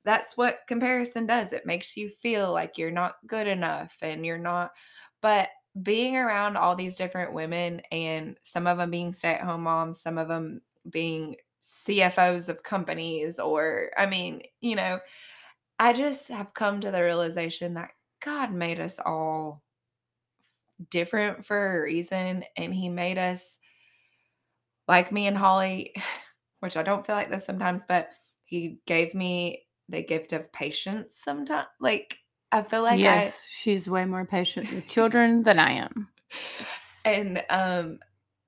That's 0.03 0.35
what 0.37 0.61
comparison 0.67 1.25
does. 1.25 1.53
It 1.53 1.65
makes 1.65 1.97
you 1.97 2.09
feel 2.09 2.51
like 2.51 2.77
you're 2.77 2.91
not 2.91 3.15
good 3.27 3.47
enough 3.47 3.95
and 4.01 4.25
you're 4.25 4.37
not. 4.37 4.71
But 5.21 5.49
being 5.81 6.17
around 6.17 6.57
all 6.57 6.75
these 6.75 6.97
different 6.97 7.33
women 7.33 7.81
and 7.91 8.37
some 8.43 8.67
of 8.67 8.77
them 8.77 8.91
being 8.91 9.13
stay 9.13 9.35
at 9.35 9.41
home 9.41 9.63
moms, 9.63 10.01
some 10.01 10.17
of 10.17 10.27
them 10.27 10.61
being 10.89 11.35
CFOs 11.61 12.49
of 12.49 12.63
companies, 12.63 13.39
or 13.39 13.91
I 13.97 14.05
mean, 14.05 14.41
you 14.61 14.75
know, 14.75 14.99
I 15.79 15.93
just 15.93 16.27
have 16.27 16.53
come 16.53 16.81
to 16.81 16.91
the 16.91 17.01
realization 17.01 17.75
that 17.75 17.91
God 18.23 18.51
made 18.51 18.79
us 18.79 18.99
all 18.99 19.63
different 20.89 21.45
for 21.45 21.79
a 21.79 21.83
reason, 21.83 22.43
and 22.57 22.73
He 22.73 22.89
made 22.89 23.17
us 23.17 23.57
like 24.87 25.11
me 25.11 25.27
and 25.27 25.37
Holly, 25.37 25.93
which 26.59 26.77
I 26.77 26.83
don't 26.83 27.05
feel 27.05 27.15
like 27.15 27.29
this 27.29 27.45
sometimes, 27.45 27.85
but 27.87 28.09
He 28.43 28.79
gave 28.85 29.13
me 29.13 29.63
the 29.89 30.01
gift 30.03 30.33
of 30.33 30.51
patience 30.51 31.15
sometimes. 31.17 31.67
Like, 31.79 32.17
I 32.51 32.61
feel 32.63 32.83
like 32.83 32.99
yes, 32.99 33.45
I, 33.45 33.47
she's 33.51 33.89
way 33.89 34.05
more 34.05 34.25
patient 34.25 34.71
with 34.71 34.87
children 34.89 35.43
than 35.43 35.59
I 35.59 35.73
am. 35.73 36.09
And 37.05 37.43
um 37.49 37.99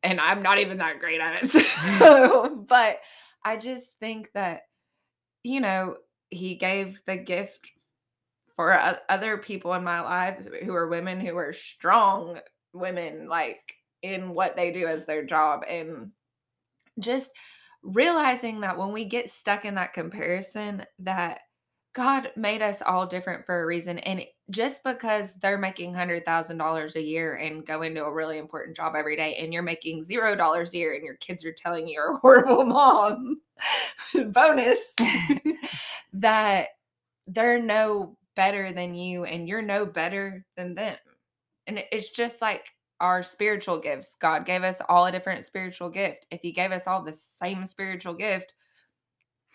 and 0.02 0.20
I'm 0.20 0.44
not 0.44 0.60
even 0.60 0.78
that 0.80 1.00
great 1.00 1.22
at 1.22 1.44
it. 1.44 1.52
So, 2.00 2.66
but 2.68 3.00
I 3.44 3.58
just 3.58 3.88
think 4.00 4.30
that 4.34 4.64
you 5.44 5.60
know, 5.60 5.98
he 6.30 6.56
gave 6.56 7.02
the 7.06 7.18
gift 7.18 7.70
for 8.56 8.78
other 9.10 9.38
people 9.38 9.74
in 9.74 9.84
my 9.84 10.02
life 10.02 10.48
who 10.64 10.74
are 10.74 10.88
women 10.88 11.20
who 11.20 11.36
are 11.36 11.54
strong 11.54 12.40
women 12.72 13.28
like 13.28 13.74
in 14.02 14.34
what 14.34 14.56
they 14.56 14.72
do 14.72 14.86
as 14.86 15.06
their 15.06 15.26
job 15.26 15.64
and 15.68 16.12
just 17.00 17.32
realizing 17.82 18.62
that 18.62 18.78
when 18.78 18.92
we 18.92 19.06
get 19.06 19.30
stuck 19.30 19.66
in 19.66 19.76
that 19.76 19.94
comparison 19.94 20.86
that 21.00 21.40
God 21.94 22.32
made 22.36 22.64
us 22.64 22.82
all 22.84 23.06
different 23.06 23.46
for 23.46 23.62
a 23.62 23.66
reason. 23.66 24.00
And 24.00 24.24
just 24.50 24.84
because 24.84 25.32
they're 25.42 25.60
making 25.60 25.94
$100,000 25.94 26.96
a 26.96 27.02
year 27.02 27.36
and 27.36 27.66
go 27.66 27.84
into 27.84 28.04
a 28.04 28.12
really 28.12 28.40
important 28.40 28.76
job 28.76 28.96
every 28.96 29.16
day, 29.16 29.36
and 29.36 29.54
you're 29.54 29.62
making 29.62 30.04
$0 30.04 30.74
a 30.74 30.78
year, 30.78 30.96
and 30.96 31.04
your 31.04 31.16
kids 31.16 31.46
are 31.46 31.54
telling 31.54 31.88
you 31.88 31.94
you're 31.94 32.16
a 32.16 32.18
horrible 32.22 32.66
mom, 32.66 33.42
bonus, 34.32 34.96
that 36.14 36.70
they're 37.28 37.62
no 37.62 38.18
better 38.36 38.72
than 38.72 38.96
you, 38.96 39.26
and 39.26 39.48
you're 39.48 39.62
no 39.62 39.86
better 39.86 40.44
than 40.58 40.74
them. 40.74 40.98
And 41.68 41.84
it's 41.92 42.10
just 42.10 42.42
like 42.42 42.72
our 43.00 43.22
spiritual 43.22 43.78
gifts. 43.78 44.16
God 44.20 44.46
gave 44.46 44.64
us 44.64 44.82
all 44.90 45.06
a 45.06 45.12
different 45.12 45.46
spiritual 45.46 45.90
gift. 45.90 46.26
If 46.32 46.42
He 46.42 46.52
gave 46.52 46.72
us 46.72 46.88
all 46.88 47.04
the 47.04 47.14
same 47.14 47.66
spiritual 47.66 48.16
gift, 48.16 48.56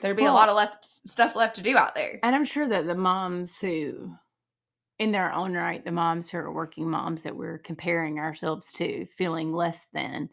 there'd 0.00 0.16
be 0.16 0.22
well, 0.22 0.32
a 0.32 0.36
lot 0.36 0.48
of 0.48 0.56
left 0.56 0.84
stuff 1.08 1.36
left 1.36 1.56
to 1.56 1.62
do 1.62 1.76
out 1.76 1.94
there. 1.94 2.18
And 2.22 2.34
I'm 2.34 2.44
sure 2.44 2.68
that 2.68 2.86
the 2.86 2.94
moms 2.94 3.58
who, 3.58 4.12
in 4.98 5.12
their 5.12 5.32
own 5.32 5.54
right, 5.54 5.84
the 5.84 5.92
moms 5.92 6.30
who 6.30 6.38
are 6.38 6.52
working 6.52 6.88
moms 6.88 7.22
that 7.22 7.36
we're 7.36 7.58
comparing 7.58 8.18
ourselves 8.18 8.72
to, 8.74 9.06
feeling 9.16 9.52
less 9.52 9.88
than, 9.92 10.28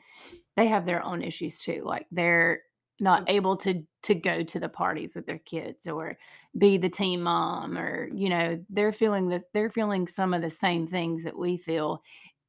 they 0.55 0.67
have 0.67 0.85
their 0.85 1.03
own 1.03 1.21
issues 1.21 1.59
too. 1.59 1.83
Like 1.85 2.07
they're 2.11 2.61
not 2.99 3.25
mm. 3.25 3.29
able 3.29 3.57
to 3.57 3.83
to 4.03 4.15
go 4.15 4.43
to 4.43 4.59
the 4.59 4.69
parties 4.69 5.15
with 5.15 5.25
their 5.25 5.39
kids 5.39 5.87
or 5.87 6.17
be 6.57 6.77
the 6.77 6.89
team 6.89 7.21
mom 7.21 7.77
or 7.77 8.09
you 8.13 8.29
know 8.29 8.63
they're 8.69 8.93
feeling 8.93 9.29
that 9.29 9.43
they're 9.53 9.69
feeling 9.69 10.07
some 10.07 10.33
of 10.33 10.41
the 10.41 10.49
same 10.49 10.87
things 10.87 11.23
that 11.23 11.37
we 11.37 11.57
feel 11.57 12.01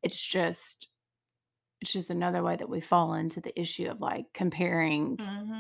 it's 0.03 0.25
just 0.25 0.89
it's 1.81 1.93
just 1.93 2.11
another 2.11 2.43
way 2.43 2.57
that 2.57 2.69
we 2.69 2.81
fall 2.81 3.15
into 3.15 3.41
the 3.41 3.59
issue 3.61 3.89
of 3.89 4.01
like 4.01 4.27
comparing 4.35 5.17
mm-hmm 5.17 5.56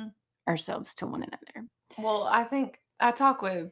ourselves 0.49 0.95
to 0.97 1.07
one 1.07 1.23
another. 1.23 1.69
Well, 1.99 2.25
I 2.25 2.45
think 2.45 2.81
I 3.00 3.12
talk 3.12 3.43
with 3.43 3.71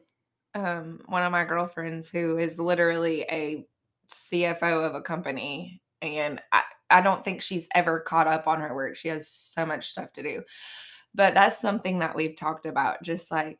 um, 0.53 1.01
one 1.07 1.23
of 1.23 1.31
my 1.31 1.43
girlfriends 1.43 2.07
who 2.07 2.37
is 2.37 2.59
literally 2.59 3.21
a 3.23 3.65
CFO 4.11 4.85
of 4.85 4.95
a 4.95 5.01
company, 5.01 5.81
and 6.01 6.41
I, 6.51 6.63
I 6.89 7.01
don't 7.01 7.23
think 7.25 7.41
she's 7.41 7.67
ever 7.73 7.99
caught 7.99 8.27
up 8.27 8.47
on 8.47 8.61
her 8.61 8.73
work. 8.75 8.95
She 8.95 9.09
has 9.09 9.27
so 9.27 9.65
much 9.65 9.89
stuff 9.89 10.13
to 10.13 10.23
do. 10.23 10.43
But 11.13 11.33
that's 11.33 11.59
something 11.59 11.99
that 11.99 12.15
we've 12.15 12.35
talked 12.35 12.65
about, 12.65 13.01
just 13.01 13.31
like 13.31 13.57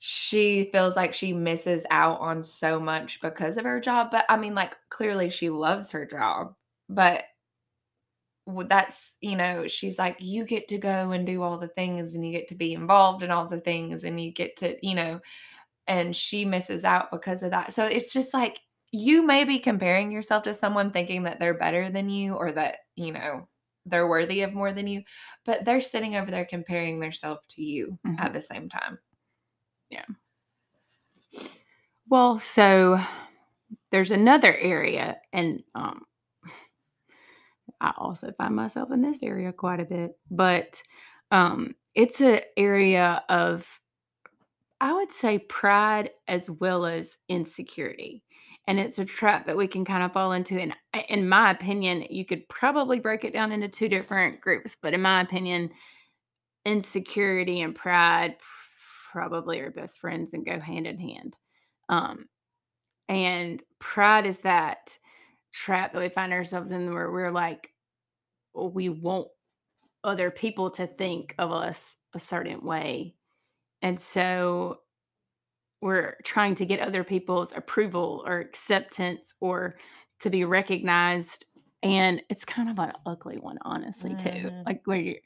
she 0.00 0.70
feels 0.72 0.96
like 0.96 1.14
she 1.14 1.32
misses 1.32 1.84
out 1.90 2.20
on 2.20 2.42
so 2.42 2.78
much 2.78 3.20
because 3.20 3.56
of 3.56 3.64
her 3.64 3.80
job. 3.80 4.10
But 4.10 4.24
I 4.28 4.36
mean, 4.36 4.54
like, 4.54 4.76
clearly 4.90 5.30
she 5.30 5.50
loves 5.50 5.90
her 5.92 6.04
job, 6.04 6.54
but 6.88 7.22
that's 8.68 9.16
you 9.20 9.36
know 9.36 9.68
she's 9.68 9.98
like 9.98 10.16
you 10.20 10.44
get 10.44 10.68
to 10.68 10.78
go 10.78 11.10
and 11.10 11.26
do 11.26 11.42
all 11.42 11.58
the 11.58 11.68
things 11.68 12.14
and 12.14 12.24
you 12.24 12.32
get 12.32 12.48
to 12.48 12.54
be 12.54 12.72
involved 12.72 13.22
in 13.22 13.30
all 13.30 13.46
the 13.46 13.60
things 13.60 14.04
and 14.04 14.20
you 14.20 14.32
get 14.32 14.56
to 14.56 14.74
you 14.86 14.94
know 14.94 15.20
and 15.88 16.14
she 16.14 16.44
misses 16.44 16.84
out 16.84 17.10
because 17.10 17.42
of 17.42 17.50
that. 17.50 17.72
So 17.72 17.86
it's 17.86 18.12
just 18.12 18.34
like 18.34 18.60
you 18.92 19.22
may 19.22 19.44
be 19.44 19.58
comparing 19.58 20.12
yourself 20.12 20.44
to 20.44 20.54
someone 20.54 20.92
thinking 20.92 21.24
that 21.24 21.40
they're 21.40 21.58
better 21.58 21.90
than 21.90 22.08
you 22.08 22.34
or 22.34 22.52
that 22.52 22.76
you 22.94 23.12
know 23.12 23.48
they're 23.86 24.08
worthy 24.08 24.42
of 24.42 24.52
more 24.52 24.72
than 24.72 24.86
you 24.86 25.02
but 25.46 25.64
they're 25.64 25.80
sitting 25.80 26.14
over 26.14 26.30
there 26.30 26.44
comparing 26.44 27.00
themselves 27.00 27.40
to 27.48 27.62
you 27.62 27.98
mm-hmm. 28.06 28.20
at 28.20 28.32
the 28.32 28.40
same 28.40 28.68
time. 28.68 28.98
Yeah. 29.90 30.04
Well 32.08 32.38
so 32.38 33.00
there's 33.90 34.10
another 34.10 34.54
area 34.54 35.18
and 35.32 35.62
um 35.74 36.02
I 37.80 37.92
also 37.96 38.32
find 38.32 38.54
myself 38.54 38.90
in 38.90 39.02
this 39.02 39.22
area 39.22 39.52
quite 39.52 39.80
a 39.80 39.84
bit, 39.84 40.18
but 40.30 40.82
um, 41.30 41.74
it's 41.94 42.20
an 42.20 42.40
area 42.56 43.22
of, 43.28 43.66
I 44.80 44.92
would 44.92 45.12
say, 45.12 45.38
pride 45.38 46.10
as 46.26 46.50
well 46.50 46.86
as 46.86 47.16
insecurity. 47.28 48.22
And 48.66 48.78
it's 48.78 48.98
a 48.98 49.04
trap 49.04 49.46
that 49.46 49.56
we 49.56 49.66
can 49.66 49.84
kind 49.84 50.02
of 50.02 50.12
fall 50.12 50.32
into. 50.32 50.60
And 50.60 50.74
in 51.08 51.28
my 51.28 51.50
opinion, 51.50 52.04
you 52.10 52.26
could 52.26 52.46
probably 52.48 52.98
break 52.98 53.24
it 53.24 53.32
down 53.32 53.50
into 53.50 53.68
two 53.68 53.88
different 53.88 54.40
groups. 54.40 54.76
But 54.80 54.92
in 54.92 55.00
my 55.00 55.22
opinion, 55.22 55.70
insecurity 56.66 57.62
and 57.62 57.74
pride 57.74 58.36
probably 59.10 59.60
are 59.60 59.70
best 59.70 60.00
friends 60.00 60.34
and 60.34 60.44
go 60.44 60.60
hand 60.60 60.86
in 60.86 60.98
hand. 60.98 61.34
Um, 61.88 62.26
and 63.08 63.62
pride 63.78 64.26
is 64.26 64.40
that 64.40 64.98
trap 65.52 65.92
that 65.92 66.00
we 66.00 66.08
find 66.08 66.32
ourselves 66.32 66.70
in 66.70 66.92
where 66.92 67.10
we're 67.10 67.30
like 67.30 67.70
we 68.54 68.88
want 68.88 69.28
other 70.04 70.30
people 70.30 70.70
to 70.70 70.86
think 70.86 71.34
of 71.38 71.52
us 71.52 71.96
a 72.14 72.18
certain 72.18 72.64
way 72.64 73.14
and 73.82 73.98
so 73.98 74.80
we're 75.80 76.16
trying 76.24 76.54
to 76.56 76.66
get 76.66 76.80
other 76.80 77.04
people's 77.04 77.52
approval 77.54 78.24
or 78.26 78.40
acceptance 78.40 79.34
or 79.40 79.76
to 80.20 80.30
be 80.30 80.44
recognized 80.44 81.44
and 81.82 82.20
it's 82.28 82.44
kind 82.44 82.68
of 82.68 82.78
an 82.78 82.92
ugly 83.06 83.38
one 83.38 83.58
honestly 83.62 84.14
too 84.16 84.28
mm-hmm. 84.28 84.62
like 84.66 84.80
where 84.84 84.98
you 84.98 85.16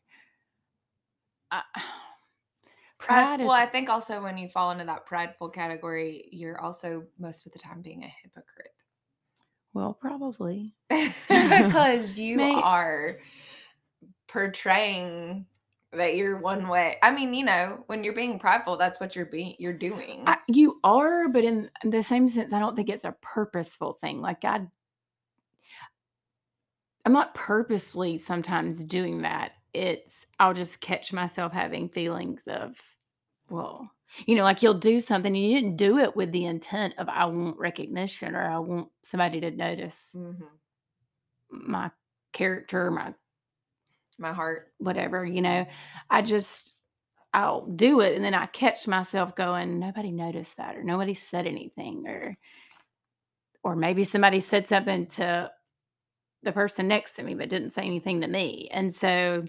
uh, 1.50 1.60
pride 2.98 3.40
I, 3.40 3.44
well 3.44 3.54
is, 3.54 3.62
i 3.62 3.66
think 3.66 3.88
also 3.88 4.22
when 4.22 4.38
you 4.38 4.48
fall 4.48 4.70
into 4.70 4.84
that 4.84 5.06
prideful 5.06 5.48
category 5.48 6.28
you're 6.30 6.60
also 6.60 7.04
most 7.18 7.46
of 7.46 7.52
the 7.52 7.58
time 7.58 7.82
being 7.82 8.04
a 8.04 8.12
hypocrite 8.22 8.81
well, 9.74 9.94
probably. 9.94 10.74
because 10.90 12.12
you 12.18 12.40
are 12.40 13.18
portraying 14.28 15.46
that 15.92 16.16
you're 16.16 16.38
one 16.38 16.68
way. 16.68 16.96
I 17.02 17.10
mean, 17.10 17.34
you 17.34 17.44
know, 17.44 17.84
when 17.86 18.02
you're 18.02 18.14
being 18.14 18.38
prideful, 18.38 18.76
that's 18.76 18.98
what 18.98 19.14
you're 19.14 19.26
being 19.26 19.56
you're 19.58 19.72
doing. 19.72 20.24
I, 20.26 20.38
you 20.48 20.80
are, 20.84 21.28
but 21.28 21.44
in 21.44 21.70
the 21.84 22.02
same 22.02 22.28
sense, 22.28 22.52
I 22.52 22.58
don't 22.58 22.74
think 22.74 22.88
it's 22.88 23.04
a 23.04 23.14
purposeful 23.20 23.94
thing. 24.00 24.20
Like 24.22 24.40
God 24.40 24.68
I'm 27.04 27.12
not 27.12 27.34
purposefully 27.34 28.18
sometimes 28.18 28.84
doing 28.84 29.22
that. 29.22 29.52
It's 29.74 30.26
I'll 30.38 30.54
just 30.54 30.80
catch 30.80 31.12
myself 31.12 31.52
having 31.52 31.88
feelings 31.88 32.44
of, 32.46 32.76
well, 33.48 33.90
you 34.26 34.34
know, 34.36 34.44
like 34.44 34.62
you'll 34.62 34.74
do 34.74 35.00
something 35.00 35.34
and 35.34 35.44
you 35.44 35.54
didn't 35.54 35.76
do 35.76 35.98
it 35.98 36.14
with 36.14 36.32
the 36.32 36.44
intent 36.44 36.94
of 36.98 37.08
I 37.08 37.24
want 37.26 37.58
recognition 37.58 38.34
or 38.34 38.48
I 38.48 38.58
want 38.58 38.88
somebody 39.02 39.40
to 39.40 39.50
notice 39.50 40.12
mm-hmm. 40.14 40.44
my 41.50 41.90
character, 42.32 42.90
my 42.90 43.14
my 44.18 44.32
heart. 44.32 44.72
whatever, 44.78 45.24
you 45.24 45.42
know. 45.42 45.66
I 46.10 46.22
just 46.22 46.74
I'll 47.34 47.66
do 47.66 48.00
it 48.00 48.14
and 48.14 48.24
then 48.24 48.34
I 48.34 48.46
catch 48.46 48.86
myself 48.86 49.34
going, 49.34 49.78
nobody 49.78 50.12
noticed 50.12 50.58
that 50.58 50.76
or 50.76 50.84
nobody 50.84 51.14
said 51.14 51.46
anything 51.46 52.04
or 52.06 52.36
or 53.64 53.76
maybe 53.76 54.04
somebody 54.04 54.40
said 54.40 54.68
something 54.68 55.06
to 55.06 55.50
the 56.42 56.52
person 56.52 56.88
next 56.88 57.14
to 57.14 57.22
me 57.22 57.34
but 57.34 57.48
didn't 57.48 57.70
say 57.70 57.82
anything 57.82 58.20
to 58.20 58.28
me. 58.28 58.68
And 58.72 58.92
so 58.92 59.44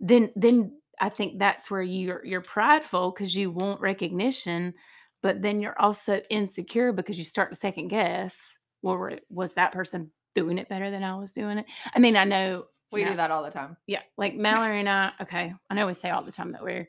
then 0.00 0.30
then 0.36 0.72
I 1.02 1.08
think 1.08 1.40
that's 1.40 1.68
where 1.70 1.82
you're 1.82 2.24
you're 2.24 2.40
prideful 2.40 3.10
because 3.10 3.34
you 3.34 3.50
want 3.50 3.80
recognition, 3.80 4.72
but 5.20 5.42
then 5.42 5.60
you're 5.60 5.78
also 5.78 6.22
insecure 6.30 6.92
because 6.92 7.18
you 7.18 7.24
start 7.24 7.50
to 7.50 7.56
second 7.56 7.88
guess, 7.88 8.56
well, 8.82 9.10
was 9.28 9.54
that 9.54 9.72
person 9.72 10.12
doing 10.36 10.58
it 10.58 10.68
better 10.68 10.92
than 10.92 11.02
I 11.02 11.16
was 11.16 11.32
doing 11.32 11.58
it? 11.58 11.66
I 11.92 11.98
mean, 11.98 12.16
I 12.16 12.22
know 12.24 12.66
We 12.92 13.02
you 13.02 13.10
do 13.10 13.16
that 13.16 13.32
all 13.32 13.42
the 13.42 13.50
time. 13.50 13.76
yeah, 13.88 14.02
like 14.16 14.36
Mallory 14.36 14.78
and 14.78 14.88
I, 14.88 15.10
okay, 15.22 15.52
I 15.68 15.74
know 15.74 15.88
we 15.88 15.94
say 15.94 16.10
all 16.10 16.22
the 16.22 16.30
time 16.32 16.52
that 16.52 16.62
we're 16.62 16.88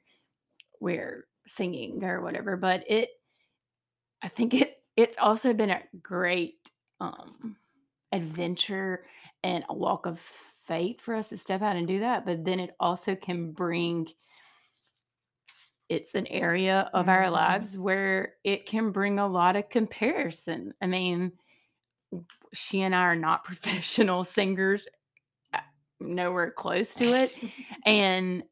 we're 0.79 1.25
singing 1.47 2.03
or 2.03 2.21
whatever, 2.21 2.55
but 2.55 2.83
it 2.89 3.09
I 4.21 4.27
think 4.27 4.53
it 4.53 4.77
it's 4.95 5.17
also 5.17 5.53
been 5.53 5.71
a 5.71 5.81
great 6.03 6.69
um 6.99 7.55
adventure 8.11 9.05
and 9.43 9.63
a 9.69 9.73
walk 9.73 10.05
of 10.05 10.21
faith 10.63 11.01
for 11.01 11.15
us 11.15 11.29
to 11.29 11.37
step 11.37 11.61
out 11.61 11.75
and 11.75 11.87
do 11.87 11.99
that, 11.99 12.25
but 12.25 12.45
then 12.45 12.59
it 12.59 12.75
also 12.79 13.15
can 13.15 13.51
bring 13.51 14.07
it's 15.89 16.15
an 16.15 16.27
area 16.27 16.89
of 16.93 17.09
our 17.09 17.29
Mhm. 17.29 17.31
lives 17.31 17.77
where 17.77 18.35
it 18.43 18.65
can 18.65 18.91
bring 18.91 19.19
a 19.19 19.27
lot 19.27 19.55
of 19.55 19.69
comparison. 19.69 20.73
I 20.81 20.87
mean, 20.87 21.33
she 22.53 22.81
and 22.81 22.95
I 22.95 23.01
are 23.01 23.15
not 23.15 23.43
professional 23.45 24.23
singers, 24.23 24.87
uh, 25.53 25.59
nowhere 25.99 26.51
close 26.51 26.95
to 26.97 27.13
it 27.13 27.35
and 27.85 28.43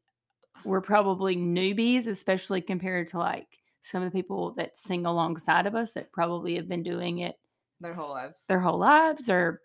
we're 0.64 0.82
probably 0.82 1.36
newbies, 1.36 2.06
especially 2.08 2.60
compared 2.62 3.08
to 3.08 3.18
like 3.18 3.60
some 3.82 4.02
of 4.02 4.12
the 4.12 4.18
people 4.18 4.52
that 4.54 4.76
sing 4.76 5.06
alongside 5.06 5.66
of 5.66 5.74
us 5.74 5.94
that 5.94 6.12
probably 6.12 6.56
have 6.56 6.68
been 6.68 6.82
doing 6.84 7.20
it 7.20 7.36
Their 7.80 7.92
whole 7.92 8.08
lives. 8.08 8.44
their 8.48 8.60
whole 8.60 8.78
lives 8.78 9.28
or 9.28 9.62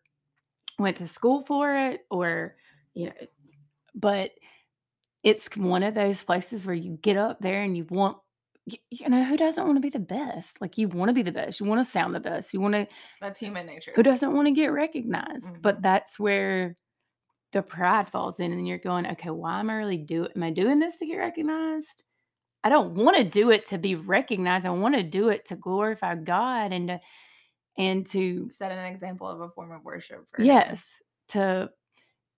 went 0.80 0.98
to 0.98 1.08
school 1.08 1.42
for 1.42 1.76
it 1.76 2.06
or 2.12 2.56
you 2.94 3.08
know 3.08 3.14
but 3.96 4.32
it's 5.24 5.50
one 5.58 5.84
of 5.84 5.94
those 5.96 6.24
places 6.24 6.66
where 6.66 6.76
you 6.76 6.98
get 7.02 7.18
up 7.18 7.40
there 7.40 7.64
and 7.64 7.76
you 7.78 7.86
want 7.90 8.18
you 8.92 9.08
know 9.10 9.24
who 9.24 9.38
doesn't 9.38 9.66
want 9.66 9.78
to 9.78 9.82
be 9.82 9.90
the 9.90 10.00
best 10.00 10.60
like 10.62 10.78
you 10.78 10.88
want 10.90 11.10
to 11.10 11.14
be 11.14 11.24
the 11.24 11.32
best 11.32 11.60
you 11.60 11.66
want 11.66 11.84
to 11.84 11.90
sound 11.90 12.14
the 12.14 12.20
best 12.20 12.54
you 12.54 12.60
want 12.62 12.74
to 12.76 12.88
That's 13.22 13.40
human 13.40 13.66
nature. 13.66 13.94
who 13.96 14.04
doesn't 14.04 14.34
want 14.34 14.48
to 14.48 14.52
get 14.52 14.68
recognized 14.68 15.52
but 15.62 15.78
Mhm. 15.78 15.82
that's 15.82 16.20
where 16.20 16.76
the 17.54 17.62
pride 17.64 18.10
falls 18.10 18.40
in 18.40 18.52
and 18.52 18.68
you're 18.68 18.78
going 18.78 19.08
okay 19.08 19.30
why 19.32 19.60
am 19.60 19.70
i 19.70 19.76
really 19.76 19.98
doing 19.98 20.30
am 20.36 20.44
i 20.44 20.52
doing 20.52 20.80
this 20.80 20.98
to 20.98 21.06
get 21.06 21.18
recognized 21.18 22.04
i 22.64 22.70
don't 22.70 22.96
want 22.96 23.18
to 23.18 23.24
do 23.24 23.52
it 23.52 23.68
to 23.68 23.78
be 23.78 23.96
recognized 23.96 24.66
i 24.66 24.70
want 24.70 24.96
to 24.96 25.04
do 25.04 25.30
it 25.30 25.46
to 25.48 25.56
glorify 25.56 26.16
god 26.16 26.74
and 26.74 26.90
to 26.90 27.02
and 27.78 28.06
to 28.08 28.50
Set 28.50 28.72
an 28.72 28.86
example 28.86 29.28
of 29.28 29.42
a 29.42 29.50
form 29.50 29.72
of 29.72 29.84
worship 29.84 30.26
for 30.32 30.42
him. 30.42 30.48
yes 30.48 31.02
to 31.30 31.70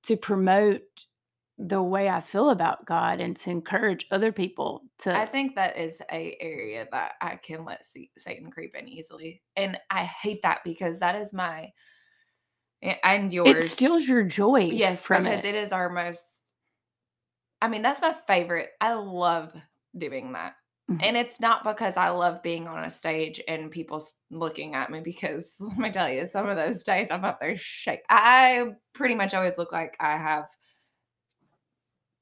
to 0.04 0.18
promote 0.18 0.82
the 1.58 1.82
way 1.82 2.08
i 2.10 2.22
feel 2.22 2.50
about 2.52 2.86
god 2.86 3.20
and 3.20 3.36
to 3.36 3.50
encourage 3.50 4.06
other 4.12 4.32
people 4.32 4.84
to 4.98 5.14
I 5.16 5.26
think 5.26 5.56
that 5.56 5.78
is 5.78 6.02
a 6.12 6.38
area 6.40 6.88
that 6.92 7.14
I 7.22 7.36
can 7.36 7.64
let 7.66 7.86
see, 7.86 8.12
Satan 8.18 8.50
creep 8.52 8.76
in 8.76 8.88
easily, 8.88 9.42
and 9.56 9.78
I 9.90 10.04
hate 10.04 10.42
that 10.44 10.60
because 10.66 11.00
that 11.00 11.16
is 11.16 11.34
my 11.34 11.72
eh, 12.82 12.96
and 13.04 13.32
yours. 13.32 13.64
it 13.64 13.70
steals 13.70 14.06
your 14.08 14.24
joy 14.24 14.70
yes, 14.72 15.02
because 15.02 15.26
it 15.26 15.46
it 15.46 15.56
is 15.56 15.72
our 15.72 15.90
most. 15.90 16.54
I 17.62 17.68
mean, 17.68 17.82
that's 17.82 18.02
my 18.02 18.14
favorite. 18.28 18.70
I 18.80 18.94
love 18.94 19.54
doing 19.98 20.32
that, 20.34 20.54
Mhm. 20.90 21.00
and 21.04 21.18
it's 21.18 21.40
not 21.40 21.64
because 21.64 21.98
I 21.98 22.10
love 22.10 22.42
being 22.42 22.68
on 22.68 22.84
a 22.84 22.90
stage 22.90 23.42
and 23.48 23.70
people 23.70 24.04
looking 24.32 24.74
at 24.76 24.90
me. 24.92 25.02
Because 25.02 25.56
let 25.60 25.78
me 25.78 25.92
tell 25.92 26.10
you, 26.10 26.26
some 26.26 26.50
of 26.50 26.58
those 26.58 26.84
days 26.84 27.10
I'm 27.12 27.26
up 27.26 27.40
there 27.40 27.58
shake. 27.58 28.02
I 28.10 28.74
pretty 28.94 29.16
much 29.16 29.34
always 29.34 29.58
look 29.58 29.72
like 29.72 29.96
I 30.00 30.18
have 30.18 30.46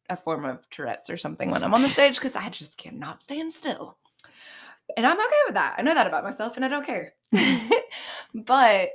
a 0.09 0.17
form 0.17 0.45
of 0.45 0.69
Tourette's 0.69 1.09
or 1.09 1.17
something 1.17 1.49
when 1.51 1.63
I'm 1.63 1.73
on 1.73 1.81
the 1.81 1.89
stage 1.89 2.15
because 2.15 2.35
I 2.35 2.49
just 2.49 2.77
cannot 2.77 3.23
stand 3.23 3.51
still. 3.51 3.97
And 4.95 5.05
I'm 5.05 5.19
okay 5.19 5.41
with 5.47 5.55
that. 5.55 5.75
I 5.77 5.81
know 5.81 5.93
that 5.93 6.07
about 6.07 6.23
myself 6.23 6.55
and 6.55 6.63
I 6.63 6.69
don't 6.69 6.85
care. 6.85 7.13
but 8.33 8.89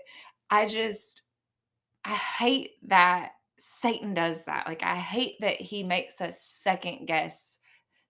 I 0.50 0.66
just, 0.66 1.22
I 2.04 2.10
hate 2.14 2.72
that 2.88 3.32
Satan 3.58 4.14
does 4.14 4.44
that. 4.44 4.66
Like, 4.66 4.82
I 4.82 4.96
hate 4.96 5.36
that 5.40 5.60
he 5.60 5.82
makes 5.84 6.20
us 6.20 6.40
second 6.42 7.06
guess 7.06 7.51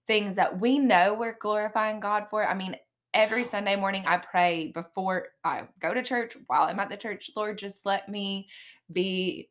things 0.06 0.36
that 0.36 0.60
we 0.60 0.78
know 0.78 1.14
we're 1.14 1.38
glorifying 1.38 2.00
God 2.00 2.26
for. 2.30 2.46
I 2.46 2.54
mean, 2.54 2.76
every 3.14 3.44
Sunday 3.44 3.76
morning 3.76 4.04
I 4.06 4.16
pray 4.18 4.72
before 4.74 5.28
I 5.44 5.68
go 5.78 5.94
to 5.94 6.02
church, 6.02 6.36
while 6.46 6.64
I'm 6.64 6.80
at 6.80 6.90
the 6.90 6.96
church, 6.96 7.30
Lord, 7.36 7.58
just 7.58 7.86
let 7.86 8.08
me 8.08 8.48
be 8.90 9.50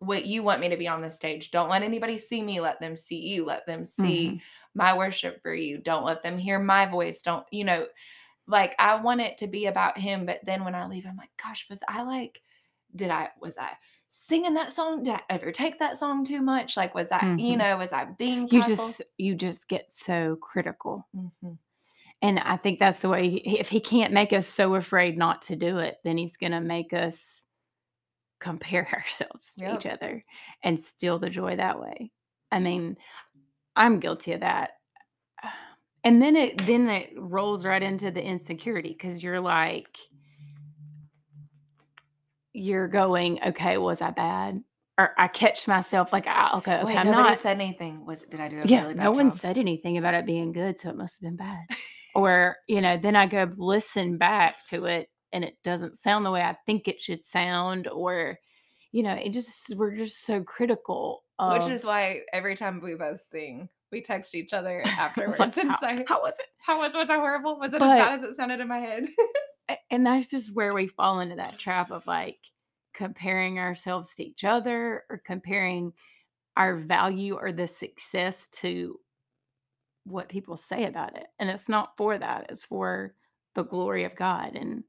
what 0.00 0.26
you 0.26 0.42
want 0.42 0.60
me 0.60 0.68
to 0.68 0.76
be 0.76 0.86
on 0.86 1.02
the 1.02 1.10
stage. 1.10 1.50
Don't 1.50 1.68
let 1.68 1.82
anybody 1.82 2.18
see 2.18 2.40
me. 2.40 2.60
Let 2.60 2.80
them 2.80 2.94
see 2.94 3.16
you. 3.18 3.44
Let 3.44 3.66
them 3.66 3.84
see 3.84 4.36
Mhm. 4.36 4.40
my 4.74 4.96
worship 4.96 5.42
for 5.42 5.52
you. 5.52 5.78
Don't 5.78 6.04
let 6.04 6.22
them 6.22 6.38
hear 6.38 6.58
my 6.60 6.86
voice. 6.86 7.20
Don't, 7.22 7.44
you 7.50 7.64
know, 7.64 7.88
like 8.46 8.74
I 8.78 8.96
want 8.96 9.20
it 9.20 9.38
to 9.38 9.46
be 9.48 9.66
about 9.66 9.98
him. 9.98 10.26
But 10.26 10.44
then 10.44 10.64
when 10.64 10.74
I 10.74 10.86
leave, 10.86 11.06
I'm 11.06 11.16
like, 11.16 11.30
gosh, 11.42 11.68
was 11.68 11.82
I 11.88 12.02
like, 12.02 12.42
did 12.94 13.10
I, 13.10 13.30
was 13.40 13.58
I 13.58 13.76
singing 14.20 14.54
that 14.54 14.72
song? 14.72 15.02
Did 15.04 15.14
I 15.14 15.22
ever 15.30 15.52
take 15.52 15.78
that 15.78 15.98
song 15.98 16.24
too 16.24 16.40
much? 16.42 16.76
Like, 16.76 16.94
was 16.94 17.12
I, 17.12 17.26
you 17.36 17.56
Mhm. 17.56 17.58
know, 17.58 17.76
was 17.78 17.92
I 17.92 18.04
being 18.06 18.48
you 18.50 18.62
just 18.62 19.02
you 19.18 19.34
just 19.36 19.68
get 19.68 19.90
so 19.90 20.36
critical 20.36 21.08
Mhm. 21.14 21.58
And 22.22 22.38
I 22.40 22.56
think 22.56 22.78
that's 22.78 23.00
the 23.00 23.08
way, 23.08 23.28
he, 23.30 23.58
if 23.58 23.68
he 23.68 23.80
can't 23.80 24.12
make 24.12 24.32
us 24.32 24.46
so 24.46 24.74
afraid 24.74 25.16
not 25.16 25.42
to 25.42 25.56
do 25.56 25.78
it, 25.78 25.98
then 26.04 26.16
he's 26.18 26.36
going 26.36 26.52
to 26.52 26.60
make 26.60 26.92
us 26.92 27.46
compare 28.40 28.88
ourselves 28.94 29.56
to 29.56 29.64
each 29.68 29.86
other 29.86 30.24
and 30.64 30.80
steal 30.82 31.18
the 31.18 31.30
joy 31.30 31.56
that 31.56 31.80
way. 31.80 32.12
I 32.52 32.60
mean, 32.60 32.98
I'm 33.76 34.00
guilty 34.00 34.32
of 34.34 34.40
that. 34.40 34.72
And 36.04 36.22
then 36.22 36.36
it 36.36 36.66
then 36.66 36.88
it 36.88 37.12
rolls 37.16 37.66
right 37.66 37.82
into 37.82 38.10
the 38.10 38.22
insecurity 38.24 38.90
because 38.90 39.22
you're 39.22 39.40
like, 39.40 39.98
you're 42.58 42.88
going, 42.88 43.40
okay, 43.48 43.78
was 43.78 44.00
I 44.02 44.10
bad? 44.10 44.62
Or 44.98 45.12
I 45.16 45.28
catch 45.28 45.68
myself 45.68 46.12
like, 46.12 46.24
ah, 46.26 46.58
okay, 46.58 46.74
okay, 46.78 46.84
Wait, 46.84 46.96
I'm 46.96 47.06
nobody 47.06 47.28
not. 47.30 47.38
said 47.38 47.60
anything. 47.60 48.04
Was 48.04 48.22
did 48.22 48.40
I 48.40 48.48
do 48.48 48.60
a 48.60 48.64
yeah, 48.64 48.82
really 48.82 48.94
bad 48.94 49.04
no 49.04 49.12
one 49.12 49.30
job? 49.30 49.38
said 49.38 49.58
anything 49.58 49.96
about 49.96 50.14
it 50.14 50.26
being 50.26 50.50
good, 50.52 50.78
so 50.78 50.90
it 50.90 50.96
must 50.96 51.20
have 51.20 51.22
been 51.28 51.36
bad 51.36 51.64
or 52.16 52.56
you 52.66 52.80
know 52.80 52.96
then 52.96 53.14
i 53.14 53.26
go 53.26 53.46
listen 53.58 54.16
back 54.16 54.64
to 54.66 54.86
it 54.86 55.08
and 55.32 55.44
it 55.44 55.54
doesn't 55.62 55.94
sound 55.94 56.24
the 56.24 56.30
way 56.30 56.40
i 56.40 56.56
think 56.64 56.88
it 56.88 56.98
should 57.00 57.22
sound 57.22 57.86
or 57.86 58.38
you 58.92 59.02
know 59.02 59.12
it 59.12 59.30
just 59.30 59.74
we're 59.76 59.94
just 59.94 60.24
so 60.24 60.42
critical 60.42 61.22
of, 61.38 61.52
Which 61.62 61.70
is 61.70 61.84
why 61.84 62.22
every 62.32 62.56
time 62.56 62.80
we 62.82 62.94
both 62.96 63.20
sing, 63.20 63.68
we 63.92 64.00
text 64.00 64.34
each 64.34 64.52
other 64.54 64.82
I 64.86 64.88
afterwards 64.90 65.38
like, 65.38 65.56
and 65.58 65.70
how, 65.70 65.78
say, 65.78 66.04
how 66.08 66.20
was 66.22 66.32
it 66.38 66.46
"How 66.66 66.78
was 66.80 66.94
was 66.94 67.08
I 67.10 67.16
horrible? 67.16 67.60
Was 67.60 67.72
it 67.74 67.78
But- 67.78 67.90
as 67.90 68.04
bad 68.04 68.18
as 68.18 68.24
it 68.30 68.34
sounded 68.36 68.58
in 68.58 68.66
my 68.66 68.78
head?" 68.78 69.04
And 69.90 70.06
that's 70.06 70.30
just 70.30 70.54
where 70.54 70.72
we 70.74 70.86
fall 70.86 71.20
into 71.20 71.36
that 71.36 71.58
trap 71.58 71.90
of 71.90 72.06
like 72.06 72.38
comparing 72.94 73.58
ourselves 73.58 74.14
to 74.14 74.24
each 74.24 74.44
other 74.44 75.04
or 75.10 75.18
comparing 75.24 75.92
our 76.56 76.76
value 76.76 77.34
or 77.36 77.52
the 77.52 77.66
success 77.66 78.48
to 78.48 78.98
what 80.04 80.28
people 80.28 80.56
say 80.56 80.86
about 80.86 81.14
it 81.16 81.26
and 81.38 81.50
it's 81.50 81.68
not 81.68 81.94
for 81.96 82.16
that 82.16 82.46
it's 82.48 82.64
for 82.64 83.14
the 83.54 83.62
glory 83.62 84.04
of 84.04 84.16
god 84.16 84.56
and 84.56 84.82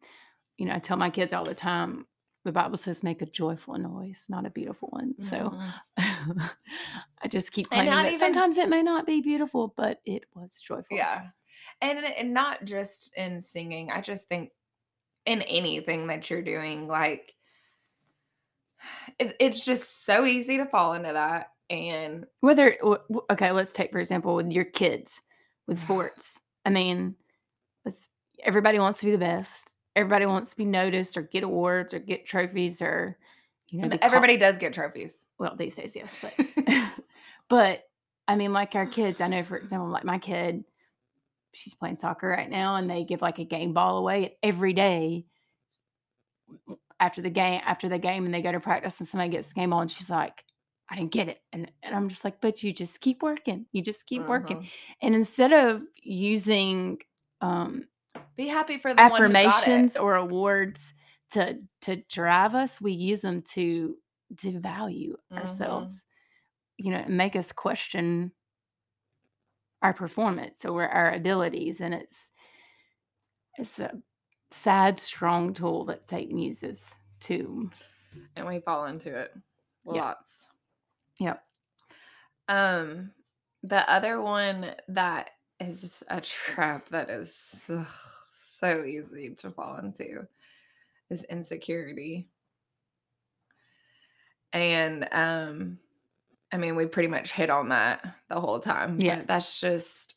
you 0.57 0.65
know 0.65 0.73
i 0.73 0.79
tell 0.79 0.95
my 0.95 1.09
kids 1.09 1.33
all 1.33 1.43
the 1.43 1.53
time 1.53 2.07
the 2.45 2.51
bible 2.53 2.77
says 2.77 3.03
make 3.03 3.21
a 3.21 3.25
joyful 3.25 3.77
noise 3.77 4.25
not 4.29 4.45
a 4.45 4.49
beautiful 4.49 4.87
one 4.93 5.13
so 5.21 5.53
Mhm. 5.97 6.51
i 7.21 7.27
just 7.27 7.51
keep 7.51 7.67
claiming 7.69 7.89
that 7.91 8.05
even- 8.07 8.19
sometimes 8.19 8.57
it 8.57 8.69
may 8.69 8.81
not 8.81 9.05
be 9.05 9.19
beautiful 9.21 9.73
but 9.75 9.99
it 10.05 10.23
was 10.33 10.55
joyful 10.61 10.85
yeah, 10.89 11.27
and 11.81 11.99
and 11.99 12.33
not 12.33 12.63
just 12.63 13.13
in 13.17 13.41
singing. 13.41 13.91
I 13.91 13.99
just 14.01 14.27
think 14.27 14.51
in 15.25 15.41
anything 15.43 16.07
that 16.07 16.29
you're 16.29 16.41
doing, 16.41 16.87
like 16.87 17.33
it, 19.17 19.35
it's 19.39 19.63
just 19.65 20.05
so 20.05 20.25
easy 20.25 20.57
to 20.57 20.65
fall 20.65 20.93
into 20.93 21.13
that. 21.13 21.51
And 21.69 22.25
whether 22.41 22.77
okay 23.29 23.51
let's 23.51 23.73
take 23.73 23.91
for 23.91 23.99
example 23.99 24.35
with 24.35 24.51
your 24.51 24.65
kids 24.65 25.21
with 25.67 25.79
sports 25.81 26.39
i 26.65 26.69
mean 26.69 27.15
everybody 28.43 28.79
wants 28.79 28.99
to 28.99 29.05
be 29.05 29.11
the 29.11 29.17
best 29.17 29.69
everybody 29.95 30.25
wants 30.25 30.51
to 30.51 30.57
be 30.57 30.65
noticed 30.65 31.15
or 31.15 31.21
get 31.21 31.43
awards 31.43 31.93
or 31.93 31.99
get 31.99 32.25
trophies 32.25 32.81
or 32.81 33.17
you 33.69 33.77
know 33.77 33.83
and 33.83 33.91
be 33.91 33.97
called- 33.97 34.07
everybody 34.07 34.37
does 34.37 34.57
get 34.57 34.73
trophies. 34.73 35.27
well 35.37 35.55
these 35.55 35.75
days 35.75 35.95
yes 35.95 36.11
but 36.21 36.33
but 37.49 37.83
i 38.27 38.35
mean 38.35 38.51
like 38.51 38.73
our 38.73 38.87
kids 38.87 39.21
i 39.21 39.27
know 39.27 39.43
for 39.43 39.57
example 39.57 39.89
like 39.89 40.03
my 40.03 40.17
kid 40.17 40.63
she's 41.53 41.73
playing 41.73 41.97
soccer 41.97 42.27
right 42.27 42.49
now 42.49 42.75
and 42.75 42.89
they 42.89 43.03
give 43.03 43.21
like 43.21 43.39
a 43.39 43.43
game 43.45 43.73
ball 43.73 43.97
away 43.97 44.37
every 44.43 44.73
day 44.73 45.25
after 46.99 47.21
the 47.21 47.29
game 47.29 47.61
after 47.65 47.87
the 47.87 47.97
game 47.99 48.25
and 48.25 48.33
they 48.33 48.41
go 48.41 48.51
to 48.51 48.59
practice 48.59 48.99
and 48.99 49.07
somebody 49.07 49.29
gets 49.29 49.47
the 49.49 49.53
game 49.55 49.69
ball 49.69 49.81
and 49.81 49.91
she's 49.91 50.09
like 50.09 50.43
I 50.91 50.95
didn't 50.95 51.11
get 51.11 51.27
it. 51.27 51.43
And, 51.53 51.71
and 51.83 51.93
I'm 51.95 52.09
just 52.09 52.23
like, 52.25 52.41
but 52.41 52.63
you 52.63 52.73
just 52.73 52.99
keep 52.99 53.21
working. 53.21 53.67
You 53.73 53.83
just 53.83 54.07
keep 54.07 54.27
working. 54.27 54.57
Mhm. 54.57 54.67
And 55.03 55.13
instead 55.13 55.53
of 55.53 55.83
using 56.01 56.97
um, 57.41 57.87
Be 58.35 58.47
happy 58.47 58.79
for 58.79 58.95
the 58.95 59.03
one 59.05 59.21
who 59.21 59.31
got 59.31 59.67
it. 59.67 59.67
affirmations 59.69 59.95
or 59.95 60.15
awards 60.15 60.95
to 61.33 61.59
to 61.81 61.97
drive 62.09 62.55
us, 62.55 62.81
we 62.81 62.91
use 62.91 63.21
them 63.21 63.43
to 63.53 63.97
to 64.37 64.59
value 64.59 65.15
Mhm. 65.31 65.37
ourselves. 65.37 66.05
You 66.77 66.89
know, 66.89 66.97
and 66.97 67.15
make 67.15 67.35
us 67.35 67.51
question 67.51 68.31
our 69.81 69.93
performance 69.93 70.65
or 70.65 70.87
our 70.87 71.11
abilities. 71.13 71.81
And 71.81 71.93
it's 71.93 72.31
it's 73.57 73.79
a 73.79 73.91
sad, 74.51 74.99
strong 74.99 75.53
tool 75.53 75.85
that 75.85 76.05
Satan 76.05 76.37
uses 76.37 76.95
to 77.21 77.69
and 78.35 78.47
we 78.47 78.59
fall 78.59 78.85
into 78.85 79.15
it 79.15 79.33
lots. 79.85 80.47
Yep. 81.19 81.43
Um, 82.47 83.11
the 83.63 83.89
other 83.89 84.21
one 84.21 84.73
that 84.87 85.31
is 85.59 85.81
just 85.81 86.03
a 86.07 86.21
trap 86.21 86.89
that 86.89 87.09
is 87.09 87.63
ugh, 87.69 87.85
so 88.59 88.83
easy 88.83 89.35
to 89.35 89.51
fall 89.51 89.77
into 89.77 90.27
is 91.09 91.23
insecurity. 91.25 92.27
And 94.53 95.07
um, 95.11 95.77
I 96.51 96.57
mean, 96.57 96.75
we 96.75 96.85
pretty 96.85 97.09
much 97.09 97.31
hit 97.31 97.49
on 97.49 97.69
that 97.69 98.05
the 98.29 98.39
whole 98.39 98.59
time. 98.59 98.99
Yeah. 98.99 99.21
that's 99.27 99.59
just 99.59 100.15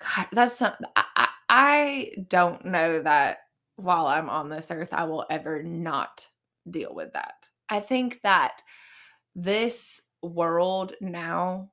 God, 0.00 0.26
that's 0.32 0.56
something 0.56 0.86
I, 0.96 1.04
I 1.16 1.28
I 1.48 2.10
don't 2.28 2.64
know 2.64 3.02
that 3.02 3.38
while 3.76 4.06
I'm 4.06 4.28
on 4.28 4.48
this 4.48 4.70
earth, 4.70 4.92
I 4.92 5.04
will 5.04 5.24
ever 5.30 5.62
not 5.62 6.26
deal 6.70 6.94
with 6.94 7.12
that. 7.14 7.46
I 7.68 7.80
think 7.80 8.20
that 8.22 8.62
this 9.34 10.02
world 10.22 10.94
now 11.00 11.70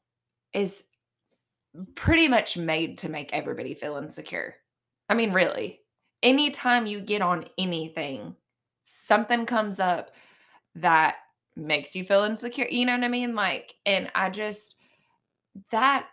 is 0.54 0.84
pretty 1.96 2.28
much 2.28 2.58
made 2.58 3.00
to 3.00 3.10
make 3.10 3.34
everybody 3.34 3.74
feel 3.74 3.98
insecure. 3.98 4.56
I 5.10 5.16
mean, 5.16 5.34
really, 5.34 5.82
anytime 6.24 6.86
you 6.86 7.02
get 7.02 7.22
on 7.22 7.46
anything, 7.58 8.36
something 8.84 9.46
comes 9.46 9.80
up 9.80 10.12
that 10.76 11.16
makes 11.56 11.96
you 11.96 12.04
feel 12.04 12.24
insecure. 12.24 12.68
You 12.70 12.86
know 12.86 12.96
what 12.96 13.04
I 13.04 13.08
mean? 13.08 13.36
Like, 13.36 13.76
and 13.86 14.12
I 14.14 14.30
just, 14.30 14.76
that, 15.72 16.08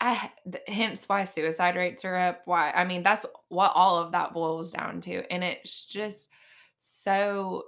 I, 0.00 0.30
hence 0.66 1.08
why 1.08 1.24
suicide 1.24 1.76
rates 1.76 2.04
are 2.04 2.16
up. 2.16 2.42
Why, 2.46 2.70
I 2.70 2.84
mean, 2.84 3.02
that's 3.02 3.26
what 3.48 3.72
all 3.74 3.98
of 3.98 4.12
that 4.12 4.32
boils 4.32 4.70
down 4.70 5.00
to. 5.02 5.30
And 5.32 5.44
it's 5.44 5.86
just 5.86 6.28
so, 6.78 7.64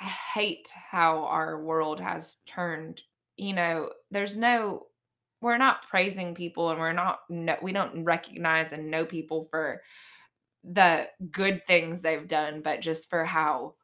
I 0.00 0.04
hate 0.04 0.68
how 0.72 1.24
our 1.24 1.60
world 1.60 2.00
has 2.00 2.36
turned. 2.46 3.02
You 3.36 3.52
know, 3.52 3.90
there's 4.10 4.36
no, 4.36 4.86
we're 5.40 5.58
not 5.58 5.88
praising 5.88 6.34
people 6.34 6.70
and 6.70 6.78
we're 6.78 6.92
not, 6.92 7.20
no, 7.28 7.56
we 7.60 7.72
don't 7.72 8.04
recognize 8.04 8.72
and 8.72 8.90
know 8.90 9.04
people 9.04 9.44
for 9.44 9.82
the 10.64 11.08
good 11.30 11.66
things 11.66 12.00
they've 12.00 12.28
done, 12.28 12.60
but 12.62 12.80
just 12.80 13.10
for 13.10 13.24
how 13.24 13.74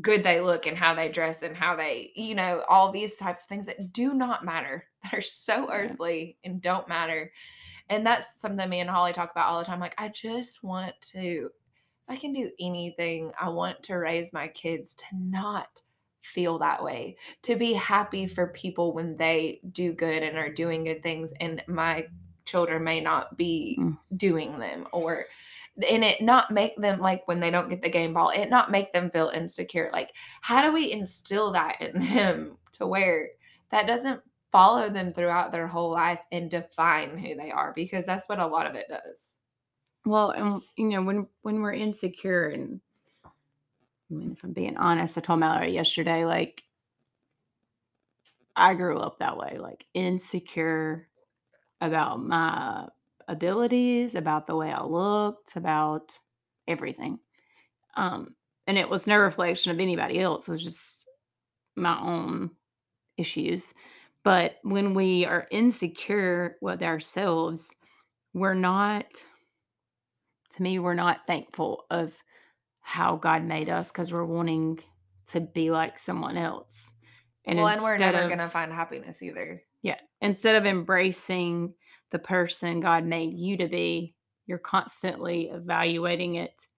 good 0.00 0.24
they 0.24 0.40
look 0.40 0.66
and 0.66 0.76
how 0.76 0.94
they 0.94 1.10
dress 1.10 1.42
and 1.42 1.56
how 1.56 1.76
they, 1.76 2.12
you 2.14 2.34
know, 2.34 2.62
all 2.68 2.92
these 2.92 3.14
types 3.14 3.42
of 3.42 3.48
things 3.48 3.66
that 3.66 3.92
do 3.92 4.14
not 4.14 4.44
matter, 4.44 4.84
that 5.02 5.14
are 5.14 5.22
so 5.22 5.70
earthly 5.72 6.38
and 6.44 6.60
don't 6.60 6.88
matter. 6.88 7.32
And 7.88 8.06
that's 8.06 8.40
something 8.40 8.68
me 8.68 8.80
and 8.80 8.90
Holly 8.90 9.12
talk 9.12 9.30
about 9.30 9.48
all 9.48 9.58
the 9.58 9.64
time. 9.64 9.80
Like, 9.80 9.94
I 9.98 10.08
just 10.08 10.62
want 10.62 10.94
to, 11.12 11.50
if 12.08 12.14
I 12.14 12.16
can 12.16 12.32
do 12.32 12.50
anything, 12.58 13.32
I 13.40 13.48
want 13.48 13.82
to 13.84 13.94
raise 13.94 14.32
my 14.32 14.48
kids 14.48 14.94
to 14.96 15.04
not 15.12 15.82
feel 16.22 16.58
that 16.58 16.82
way, 16.82 17.16
to 17.42 17.54
be 17.54 17.72
happy 17.72 18.26
for 18.26 18.48
people 18.48 18.92
when 18.92 19.16
they 19.16 19.60
do 19.70 19.92
good 19.92 20.24
and 20.24 20.36
are 20.36 20.52
doing 20.52 20.84
good 20.84 21.02
things. 21.02 21.32
And 21.40 21.62
my 21.68 22.08
children 22.44 22.82
may 22.84 23.00
not 23.00 23.36
be 23.36 23.76
Mm. 23.78 23.98
doing 24.16 24.58
them 24.58 24.86
or 24.92 25.26
and 25.88 26.04
it 26.04 26.20
not 26.20 26.50
make 26.50 26.76
them 26.76 27.00
like 27.00 27.26
when 27.28 27.40
they 27.40 27.50
don't 27.50 27.68
get 27.68 27.82
the 27.82 27.88
game 27.88 28.14
ball 28.14 28.30
it 28.30 28.48
not 28.48 28.70
make 28.70 28.92
them 28.92 29.10
feel 29.10 29.28
insecure 29.28 29.90
like 29.92 30.12
how 30.40 30.62
do 30.62 30.72
we 30.72 30.90
instill 30.90 31.52
that 31.52 31.80
in 31.80 31.98
them 32.14 32.56
to 32.72 32.86
where 32.86 33.28
that 33.70 33.86
doesn't 33.86 34.20
follow 34.56 34.88
them 34.88 35.12
throughout 35.12 35.52
their 35.52 35.66
whole 35.66 35.90
life 35.90 36.20
and 36.32 36.50
define 36.50 37.18
who 37.18 37.34
they 37.34 37.50
are? 37.50 37.74
Because 37.74 38.06
that's 38.06 38.26
what 38.26 38.38
a 38.38 38.46
lot 38.46 38.66
of 38.66 38.74
it 38.74 38.86
does. 38.88 39.38
Well, 40.06 40.30
and 40.30 40.62
you 40.76 40.88
know, 40.88 41.02
when 41.02 41.26
when 41.42 41.60
we're 41.60 41.74
insecure 41.74 42.48
and 42.48 42.80
I 43.24 44.14
mean, 44.14 44.32
if 44.32 44.42
I'm 44.44 44.52
being 44.52 44.78
honest, 44.78 45.18
I 45.18 45.20
told 45.20 45.40
Mallory 45.40 45.72
yesterday, 45.72 46.24
like 46.24 46.62
I 48.54 48.72
grew 48.74 48.98
up 48.98 49.18
that 49.18 49.36
way, 49.36 49.58
like 49.58 49.84
insecure 49.92 51.08
about 51.82 52.24
my 52.24 52.86
abilities, 53.28 54.14
about 54.14 54.46
the 54.46 54.56
way 54.56 54.70
I 54.70 54.82
looked, 54.82 55.56
about 55.56 56.18
everything. 56.68 57.18
Um, 57.96 58.34
and 58.66 58.76
it 58.78 58.88
was 58.88 59.06
no 59.06 59.18
reflection 59.18 59.72
of 59.72 59.80
anybody 59.80 60.20
else. 60.20 60.48
It 60.48 60.52
was 60.52 60.62
just 60.62 61.06
my 61.76 61.98
own 62.00 62.50
issues. 63.16 63.74
But 64.24 64.56
when 64.62 64.94
we 64.94 65.24
are 65.24 65.46
insecure 65.50 66.56
with 66.60 66.82
ourselves, 66.82 67.74
we're 68.34 68.54
not 68.54 69.06
to 70.56 70.62
me, 70.62 70.78
we're 70.78 70.94
not 70.94 71.26
thankful 71.26 71.84
of 71.90 72.14
how 72.80 73.16
God 73.16 73.44
made 73.44 73.68
us 73.68 73.88
because 73.88 74.10
we're 74.10 74.24
wanting 74.24 74.78
to 75.28 75.40
be 75.40 75.70
like 75.70 75.98
someone 75.98 76.38
else. 76.38 76.92
well 77.46 77.66
and 77.66 77.82
we're 77.82 77.98
never 77.98 78.26
going 78.26 78.38
to 78.38 78.48
find 78.48 78.72
happiness 78.72 79.22
either 79.22 79.62
yeah, 79.86 79.98
instead 80.20 80.56
of 80.56 80.66
embracing 80.66 81.72
the 82.10 82.18
person 82.18 82.80
God 82.80 83.04
made 83.04 83.34
you 83.34 83.56
to 83.58 83.68
be, 83.68 84.16
you're 84.46 84.58
constantly 84.58 85.48
evaluating 85.50 86.36
it, 86.36 86.68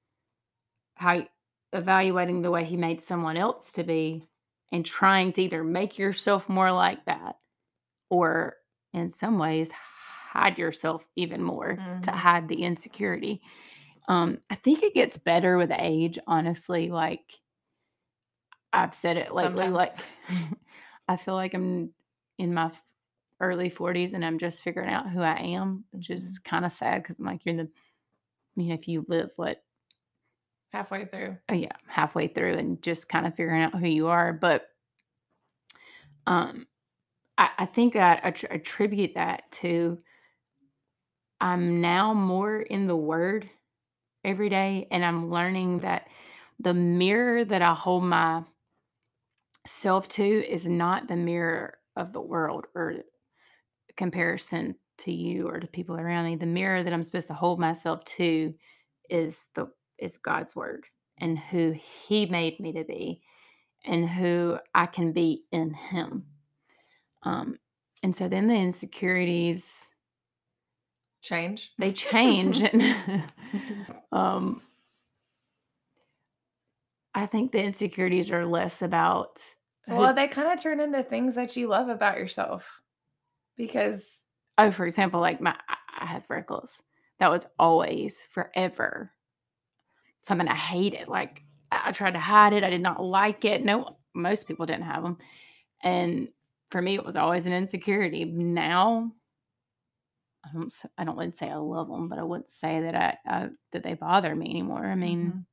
how 0.95 1.27
evaluating 1.73 2.43
the 2.43 2.51
way 2.51 2.64
He 2.64 2.77
made 2.77 3.01
someone 3.01 3.37
else 3.37 3.73
to 3.73 3.85
be, 3.85 4.29
and 4.73 4.85
trying 4.85 5.33
to 5.33 5.43
either 5.43 5.64
make 5.64 5.99
yourself 5.99 6.49
more 6.49 6.73
like 6.73 7.05
that, 7.07 7.37
or 8.11 8.57
in 8.95 9.09
some 9.09 9.38
ways 9.38 9.71
hide 9.73 10.59
yourself 10.59 11.09
even 11.17 11.43
more 11.43 11.85
to 12.03 12.11
Mhm. 12.11 12.12
hide 12.12 12.49
the 12.49 12.64
insecurity. 12.64 13.43
Um, 14.09 14.41
I 14.51 14.57
think 14.57 14.83
it 14.83 14.95
gets 14.95 15.19
better 15.19 15.59
with 15.59 15.73
age, 15.73 16.19
honestly. 16.27 16.91
Like 16.91 17.35
I've 18.73 18.95
said 18.95 19.17
it 19.17 19.33
lately, 19.35 19.71
Sometimes. 19.71 19.71
like 19.71 19.99
I 21.09 21.17
feel 21.17 21.35
like 21.35 21.55
I'm 21.55 21.95
in 22.38 22.53
my 22.55 22.73
early 23.40 23.70
40s 23.70 24.14
and 24.14 24.24
I'm 24.24 24.38
just 24.38 24.62
figuring 24.62 24.90
out 24.90 25.09
who 25.09 25.20
I 25.20 25.37
am, 25.37 25.85
which 25.90 26.11
is 26.11 26.38
kind 26.38 26.64
of 26.64 26.72
sad 26.72 27.03
because 27.03 27.18
I'm 27.18 27.24
like, 27.24 27.44
you're 27.44 27.53
in 27.53 27.59
the, 27.59 27.64
I 27.64 27.68
mean, 28.57 28.72
if 28.72 28.88
you 28.88 29.05
live 29.09 29.31
what, 29.37 29.62
halfway 30.72 31.05
through 31.07 31.37
oh 31.48 31.55
yeah, 31.55 31.72
halfway 31.87 32.29
through 32.29 32.55
and 32.55 32.83
just 32.83 33.09
kind 33.09 33.27
of 33.27 33.35
figuring 33.35 33.62
out 33.62 33.74
who 33.74 33.87
you 33.87 34.09
are. 34.09 34.33
But 34.33 34.68
um, 36.27 36.66
I, 37.38 37.51
I 37.59 37.66
think 37.66 37.96
I 37.96 38.20
attr- 38.20 38.55
attribute 38.55 39.14
that 39.14 39.51
to 39.53 39.98
I'm 41.40 41.81
now 41.81 42.12
more 42.12 42.61
in 42.61 42.87
the 42.87 42.96
word 42.96 43.48
every 44.24 44.48
day 44.48 44.88
and 44.90 45.05
I'm 45.05 45.31
learning 45.31 45.81
that 45.81 46.09
the 46.59 46.74
mirror 46.74 47.44
that 47.44 47.62
I 47.62 47.72
hold 47.72 48.05
my 48.05 48.42
self 49.64 50.09
to 50.09 50.24
is 50.24 50.66
not 50.66 51.07
the 51.07 51.16
mirror 51.16 51.79
of 51.96 52.12
the 52.12 52.20
world 52.20 52.66
or 52.74 52.96
comparison 53.98 54.76
to 54.98 55.12
you 55.12 55.46
or 55.46 55.61
to 55.61 55.66
people 55.66 55.98
around 55.98 56.24
me. 56.24 56.37
The 56.37 56.46
mirror 56.46 56.82
that 56.82 56.92
I'm 56.92 57.02
supposed 57.02 57.26
to 57.26 57.34
hold 57.34 57.58
myself 57.61 58.02
to 58.04 58.54
is 59.11 59.48
the 59.54 59.66
is 59.98 60.16
God's 60.16 60.54
word 60.56 60.87
and 61.18 61.38
who 61.38 61.72
he 61.72 62.24
made 62.26 62.58
me 62.61 62.72
to 62.72 62.84
be 62.84 63.20
and 63.84 64.08
who 64.08 64.58
I 64.74 64.87
can 64.87 65.12
be 65.12 65.44
in 65.52 65.74
him. 65.74 66.24
Um 67.24 67.58
and 68.02 68.14
so 68.14 68.28
then 68.28 68.46
the 68.46 68.54
insecurities 68.54 69.88
change 71.20 71.72
they 71.78 71.92
change 71.92 72.61
and 72.72 73.24
um 74.12 74.62
I 77.14 77.26
think 77.26 77.50
the 77.50 77.62
insecurities 77.62 78.30
are 78.30 78.46
less 78.46 78.82
about 78.82 79.40
who- 79.87 79.96
well 79.96 80.14
they 80.14 80.28
kind 80.28 80.52
of 80.52 80.62
turn 80.62 80.78
into 80.80 81.02
things 81.02 81.34
that 81.34 81.56
you 81.56 81.66
love 81.66 81.88
about 81.88 82.18
yourself 82.18 82.64
because 83.59 84.07
oh, 84.59 84.73
for 84.73 84.87
example, 84.87 85.21
like 85.21 85.42
my 85.42 85.57
I- 85.68 86.07
have 86.07 86.27
freckles. 86.27 86.83
That 87.21 87.31
was 87.31 87.47
always 87.59 88.25
forever 88.33 89.12
something 90.23 90.49
I 90.49 90.55
hated. 90.55 91.09
Like 91.09 91.42
I 91.71 91.92
tried 91.92 92.12
to 92.12 92.21
hide 92.21 92.53
it. 92.53 92.64
I 92.64 92.71
did 92.71 92.81
not 92.81 93.03
like 93.03 93.44
it. 93.44 93.64
No, 93.64 93.99
most 94.14 94.47
people 94.49 94.66
didn't 94.66 94.85
have 94.85 95.03
them, 95.03 95.18
and 95.83 96.29
for 96.71 96.83
me, 96.83 96.94
it 96.97 97.05
was 97.07 97.16
always 97.16 97.47
an 97.47 97.53
insecurity. 97.55 98.25
Now, 98.27 99.12
I 100.44 100.53
don't. 100.53 100.73
I 100.97 101.05
don't 101.05 101.16
wouldn't 101.16 101.37
say 101.37 101.51
I 101.51 101.57
love 101.57 101.88
them, 101.88 102.09
but 102.09 102.18
I 102.18 102.23
wouldn't 102.23 102.49
say 102.49 102.81
that 102.83 102.94
I, 102.94 103.18
I 103.27 103.49
that 103.73 103.83
they 103.83 103.94
bother 103.94 104.35
me 104.35 104.49
anymore. 104.51 104.87
I 104.87 104.94
mean, 104.94 105.33
Mhm. 105.33 105.47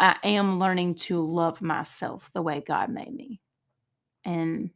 I 0.00 0.16
am 0.24 0.58
learning 0.60 0.96
to 0.96 1.22
love 1.22 1.62
myself 1.62 2.30
the 2.34 2.42
way 2.42 2.62
God 2.62 2.90
made 2.90 3.14
me. 3.14 3.40
And 4.24 4.70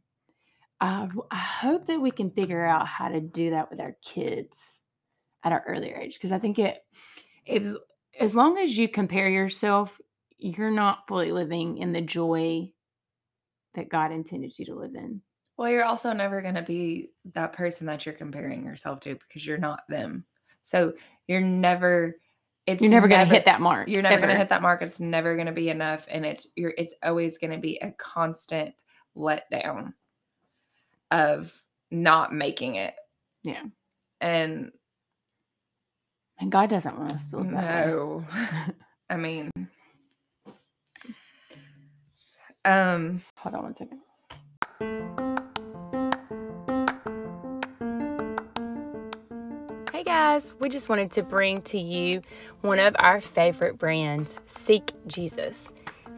I, 0.83 1.07
I 1.31 1.37
hope 1.37 1.85
that 1.85 2.01
we 2.01 2.11
can 2.11 2.29
figure 2.29 2.65
out 2.65 2.87
how 2.87 3.07
to 3.07 3.21
do 3.21 3.51
that 3.51 3.71
with 3.71 3.79
our 3.79 3.95
kids 4.03 4.79
at 5.41 5.53
our 5.53 5.63
earlier 5.65 5.95
age 5.95 6.15
because 6.15 6.33
I 6.33 6.39
think 6.39 6.59
it 6.59 6.83
it's 7.45 7.69
as 8.19 8.35
long 8.35 8.57
as 8.57 8.77
you 8.77 8.89
compare 8.89 9.29
yourself, 9.29 9.99
you're 10.37 10.71
not 10.71 11.07
fully 11.07 11.31
living 11.31 11.77
in 11.77 11.93
the 11.93 12.01
joy 12.01 12.69
that 13.75 13.87
God 13.87 14.11
intended 14.11 14.59
you 14.59 14.65
to 14.65 14.75
live 14.75 14.93
in. 14.95 15.21
Well, 15.55 15.69
you're 15.69 15.85
also 15.85 16.11
never 16.11 16.41
going 16.41 16.55
to 16.55 16.61
be 16.61 17.11
that 17.33 17.53
person 17.53 17.87
that 17.87 18.05
you're 18.05 18.13
comparing 18.13 18.65
yourself 18.65 18.99
to 19.01 19.15
because 19.15 19.45
you're 19.45 19.57
not 19.57 19.83
them. 19.87 20.25
So 20.63 20.93
you're 21.27 21.39
never 21.39 22.17
it's 22.65 22.81
You're 22.81 22.91
never, 22.91 23.07
going 23.07 23.25
to 23.25 23.33
hit 23.33 23.45
that 23.45 23.61
mark. 23.61 23.87
you're 23.87 24.01
never 24.01 24.17
going 24.17 24.29
to 24.29 24.37
hit 24.37 24.49
that 24.49 24.61
mark. 24.61 24.81
It's 24.81 24.99
never 24.99 25.35
going 25.35 25.47
to 25.47 25.53
be 25.53 25.69
enough 25.69 26.05
and 26.09 26.25
it's 26.25 26.45
you're 26.57 26.73
it's 26.77 26.93
always 27.03 27.37
going 27.37 27.51
to 27.51 27.57
be 27.59 27.77
a 27.77 27.91
constant 27.91 28.73
letdown 29.15 29.93
of 31.13 31.53
not 31.91 32.33
making 32.33 32.75
it. 32.75 32.95
Yeah. 33.43 33.63
And 34.19 34.71
And 36.39 36.51
God 36.51 36.69
doesn't 36.69 36.97
want 36.97 37.11
us 37.13 37.29
to 37.31 37.37
live 37.37 37.51
that 37.51 37.85
way. 37.85 37.91
no. 37.91 38.25
I 39.09 39.17
mean 39.17 39.51
um 42.65 43.21
Hold 43.37 43.55
on 43.55 43.63
one 43.63 43.75
second. 43.75 43.99
Hey 49.91 50.03
guys, 50.03 50.53
we 50.59 50.69
just 50.69 50.89
wanted 50.89 51.11
to 51.11 51.23
bring 51.23 51.61
to 51.63 51.77
you 51.77 52.21
one 52.61 52.79
of 52.79 52.95
our 52.97 53.21
favorite 53.21 53.77
brands, 53.77 54.39
Seek 54.47 54.91
Jesus. 55.07 55.71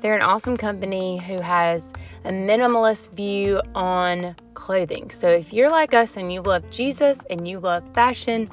They're 0.05 0.13
an 0.13 0.21
awesome 0.21 0.55
company 0.55 1.17
who 1.17 1.41
has 1.41 1.91
a 2.25 2.29
minimalist 2.29 3.11
view 3.13 3.59
on 3.73 4.35
clothing. 4.53 5.09
So 5.09 5.29
if 5.29 5.51
you're 5.51 5.71
like 5.71 5.95
us 5.95 6.15
and 6.15 6.31
you 6.31 6.43
love 6.43 6.69
Jesus 6.69 7.21
and 7.31 7.47
you 7.47 7.59
love 7.59 7.83
fashion, 7.95 8.47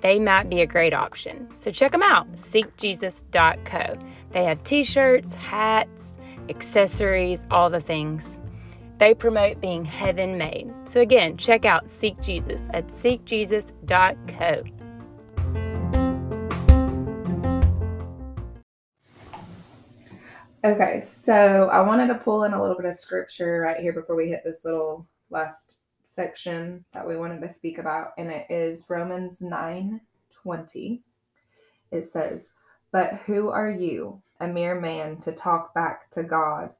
they 0.00 0.18
might 0.18 0.50
be 0.50 0.60
a 0.60 0.66
great 0.66 0.92
option. 0.92 1.50
So 1.54 1.70
check 1.70 1.92
them 1.92 2.02
out, 2.02 2.32
seekjesus.co. 2.32 3.96
They 4.32 4.42
have 4.42 4.64
t 4.64 4.82
shirts, 4.82 5.36
hats, 5.36 6.18
accessories, 6.48 7.44
all 7.48 7.70
the 7.70 7.78
things. 7.78 8.40
They 8.98 9.14
promote 9.14 9.60
being 9.60 9.84
heaven 9.84 10.36
made. 10.36 10.74
So 10.84 11.00
again, 11.00 11.36
check 11.36 11.64
out 11.64 11.88
Seek 11.88 12.20
Jesus 12.20 12.68
at 12.74 12.88
seekjesus.co. 12.88 14.77
Okay, 20.64 20.98
so 20.98 21.68
I 21.70 21.80
wanted 21.80 22.08
to 22.08 22.16
pull 22.16 22.42
in 22.42 22.52
a 22.52 22.60
little 22.60 22.76
bit 22.76 22.86
of 22.86 22.94
scripture 22.96 23.60
right 23.60 23.78
here 23.78 23.92
before 23.92 24.16
we 24.16 24.28
hit 24.28 24.42
this 24.44 24.64
little 24.64 25.06
last 25.30 25.76
section 26.02 26.84
that 26.92 27.06
we 27.06 27.16
wanted 27.16 27.40
to 27.42 27.48
speak 27.48 27.78
about, 27.78 28.08
and 28.18 28.28
it 28.28 28.46
is 28.50 28.84
Romans 28.88 29.40
9 29.40 30.00
20. 30.42 31.02
It 31.92 32.04
says, 32.04 32.54
But 32.90 33.14
who 33.24 33.50
are 33.50 33.70
you, 33.70 34.20
a 34.40 34.48
mere 34.48 34.80
man, 34.80 35.20
to 35.20 35.30
talk 35.30 35.72
back 35.74 36.10
to 36.10 36.24
God? 36.24 36.70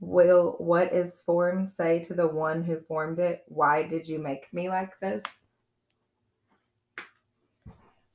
Will 0.00 0.56
what 0.58 0.92
is 0.92 1.22
formed 1.22 1.66
say 1.66 2.00
to 2.00 2.14
the 2.14 2.28
one 2.28 2.62
who 2.62 2.78
formed 2.80 3.20
it, 3.20 3.42
Why 3.46 3.84
did 3.84 4.06
you 4.06 4.18
make 4.18 4.52
me 4.52 4.68
like 4.68 4.92
this? 5.00 5.46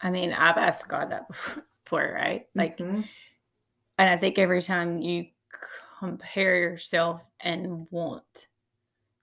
I 0.01 0.11
mean, 0.11 0.33
I've 0.33 0.57
asked 0.57 0.87
God 0.87 1.11
that 1.11 1.27
before, 1.83 2.13
right? 2.15 2.45
Like, 2.53 2.77
Mhm. 2.77 3.05
And 3.97 4.09
I 4.09 4.17
think 4.17 4.37
every 4.39 4.61
time 4.61 4.99
you 4.99 5.27
compare 5.99 6.57
yourself 6.57 7.21
and 7.39 7.87
want 7.91 8.47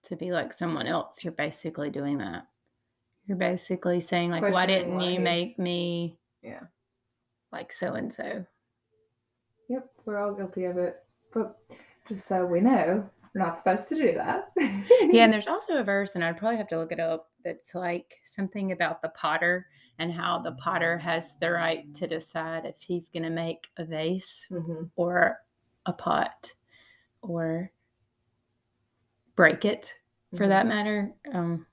to 0.04 0.16
be 0.16 0.33
like 0.33 0.52
someone 0.52 0.87
else, 0.87 1.22
you're 1.24 1.33
basically 1.33 1.90
doing 1.90 2.18
that. 2.18 2.46
You're 3.26 3.37
basically 3.37 4.00
saying, 4.00 4.30
like, 4.30 4.42
why 4.52 4.66
didn't 4.66 4.94
why 4.94 5.04
you 5.04 5.11
he- 5.12 5.18
make 5.18 5.59
me 5.59 6.18
Yeah. 6.42 6.62
like 7.52 7.72
so 7.72 7.94
and 7.94 8.12
so? 8.12 8.44
Yep, 9.68 9.88
we're 10.04 10.18
all 10.18 10.35
guilty 10.35 10.64
of 10.64 10.78
it. 10.78 10.96
But 11.33 11.56
just 12.09 12.26
so 12.26 12.44
we 12.44 12.61
know, 12.61 13.09
we're 13.35 13.40
not 13.44 13.59
supposed 13.59 13.88
to 13.90 13.94
do 13.94 14.14
that. 14.14 14.50
Yeah, 14.56 15.24
and 15.24 15.33
there's 15.33 15.46
also 15.46 15.76
a 15.76 15.85
verse, 15.85 16.12
and 16.16 16.24
I'd 16.24 16.38
probably 16.38 16.56
have 16.56 16.66
to 16.68 16.78
look 16.78 16.90
it 16.92 16.98
up, 16.98 17.30
that's 17.44 17.74
like 17.74 18.16
something 18.24 18.72
about 18.72 19.00
the 19.00 19.11
potter 19.11 19.66
and 20.00 20.12
how 20.12 20.38
the 20.38 20.52
potter 20.52 20.96
has 20.96 21.36
the 21.36 21.50
right 21.50 21.92
to 21.94 22.06
decide 22.06 22.64
if 22.64 22.80
he's 22.80 23.10
going 23.10 23.22
to 23.22 23.30
make 23.30 23.68
a 23.76 23.84
vase 23.84 24.46
hmm 24.48 24.84
or 24.96 25.36
a 25.86 25.92
pot 25.92 26.52
or 27.22 27.70
break 29.36 29.64
it 29.64 29.94
for 30.36 30.48
that 30.48 30.66
matter. 30.66 31.12
Um, 31.32 31.66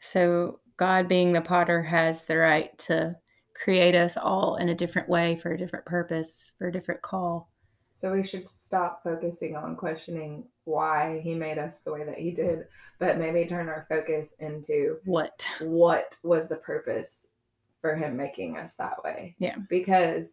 so, 0.00 0.60
God, 0.76 1.08
being 1.08 1.32
the 1.32 1.40
potter, 1.40 1.82
has 1.82 2.24
the 2.24 2.36
right 2.36 2.76
to 2.78 3.16
create 3.54 3.94
us 3.94 4.16
all 4.16 4.56
in 4.56 4.68
a 4.68 4.74
different 4.74 5.08
way 5.08 5.36
for 5.36 5.52
a 5.52 5.58
different 5.58 5.86
purpose, 5.86 6.50
for 6.58 6.68
a 6.68 6.72
different 6.72 7.02
call. 7.02 7.50
So 7.92 8.12
we 8.12 8.24
should 8.24 8.48
stop 8.48 9.02
focusing 9.04 9.54
on 9.54 9.76
questioning 9.76 10.44
why 10.64 11.20
he 11.22 11.34
made 11.34 11.58
us 11.58 11.80
the 11.80 11.92
way 11.92 12.04
that 12.04 12.18
he 12.18 12.32
did, 12.32 12.66
but 12.98 13.18
maybe 13.18 13.46
turn 13.46 13.68
our 13.68 13.86
focus 13.88 14.34
into 14.40 14.96
What? 15.04 15.46
what 15.60 16.16
was 16.24 16.48
the 16.48 16.56
purpose 16.56 17.28
for 17.84 17.94
him 17.94 18.16
making 18.16 18.56
us 18.56 18.76
that 18.76 19.04
way. 19.04 19.36
Yeah. 19.38 19.56
Because 19.68 20.32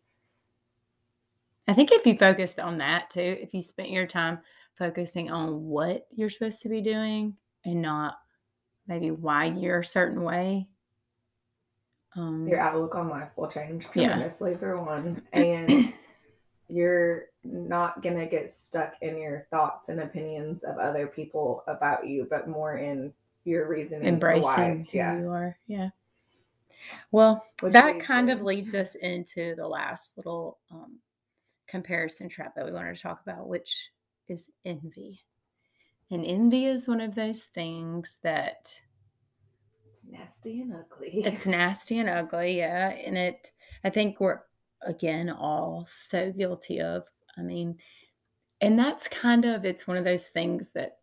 I 1.67 1.73
think 1.73 1.91
if 1.91 2.05
you 2.05 2.17
focused 2.17 2.61
on 2.61 2.77
that 2.77 3.09
too, 3.09 3.19
if 3.41 3.53
you 3.53 3.61
spent 3.61 3.89
your 3.89 4.07
time 4.07 4.39
focusing 4.79 5.29
on 5.29 5.65
what 5.65 6.07
you're 6.15 6.29
supposed 6.29 6.61
to 6.61 6.69
be 6.69 6.79
doing 6.79 7.35
and 7.65 7.81
not 7.81 8.15
maybe 8.87 9.11
why 9.11 9.45
you're 9.47 9.79
a 9.79 9.85
certain 9.85 10.23
way, 10.23 10.69
um, 12.15 12.47
your 12.47 12.59
outlook 12.59 12.95
on 12.95 13.09
life 13.09 13.31
will 13.35 13.49
change 13.49 13.83
Yeah. 13.95 14.07
tremendously 14.07 14.55
for 14.55 14.81
one. 14.81 15.21
And 15.33 15.93
you're 16.69 17.25
not 17.43 18.01
gonna 18.01 18.27
get 18.27 18.49
stuck 18.49 18.93
in 19.01 19.17
your 19.17 19.45
thoughts 19.51 19.89
and 19.89 19.99
opinions 19.99 20.63
of 20.63 20.77
other 20.77 21.05
people 21.05 21.65
about 21.67 22.07
you, 22.07 22.27
but 22.29 22.47
more 22.47 22.77
in 22.77 23.11
your 23.43 23.67
reasoning. 23.67 24.17
to 24.21 24.25
why. 24.39 24.69
who 24.69 24.85
Yeah. 24.97 25.19
you 25.19 25.29
are. 25.29 25.57
Yeah. 25.67 25.89
Well, 27.11 27.45
Which 27.61 27.73
that 27.73 27.99
kind 27.99 28.29
of 28.29 28.41
leads 28.41 28.73
us 28.73 28.95
into 28.95 29.55
the 29.55 29.67
last 29.67 30.13
little 30.17 30.59
um, 30.71 30.99
comparison 31.67 32.29
trap 32.29 32.55
that 32.55 32.65
we 32.65 32.71
wanted 32.71 32.95
to 32.95 33.01
talk 33.01 33.21
about, 33.21 33.47
which 33.47 33.89
is 34.27 34.49
envy. 34.65 35.21
And 36.11 36.25
envy 36.25 36.65
is 36.65 36.87
one 36.87 37.01
of 37.01 37.15
those 37.15 37.45
things 37.45 38.17
that 38.23 38.73
It's 39.87 40.03
nasty 40.09 40.61
and 40.61 40.73
ugly. 40.73 41.09
it's 41.25 41.47
nasty 41.47 41.99
and 41.99 42.09
ugly, 42.09 42.57
yeah. 42.57 42.89
And 42.89 43.17
it, 43.17 43.51
I 43.83 43.89
think 43.89 44.19
we're 44.19 44.41
again 44.81 45.29
all 45.29 45.87
so 45.89 46.31
guilty 46.31 46.81
of. 46.81 47.07
I 47.37 47.41
mean, 47.41 47.77
and 48.59 48.77
that's 48.77 49.07
kind 49.07 49.45
of 49.45 49.63
it's 49.63 49.87
one 49.87 49.97
of 49.97 50.03
those 50.03 50.27
things 50.29 50.73
that 50.73 50.97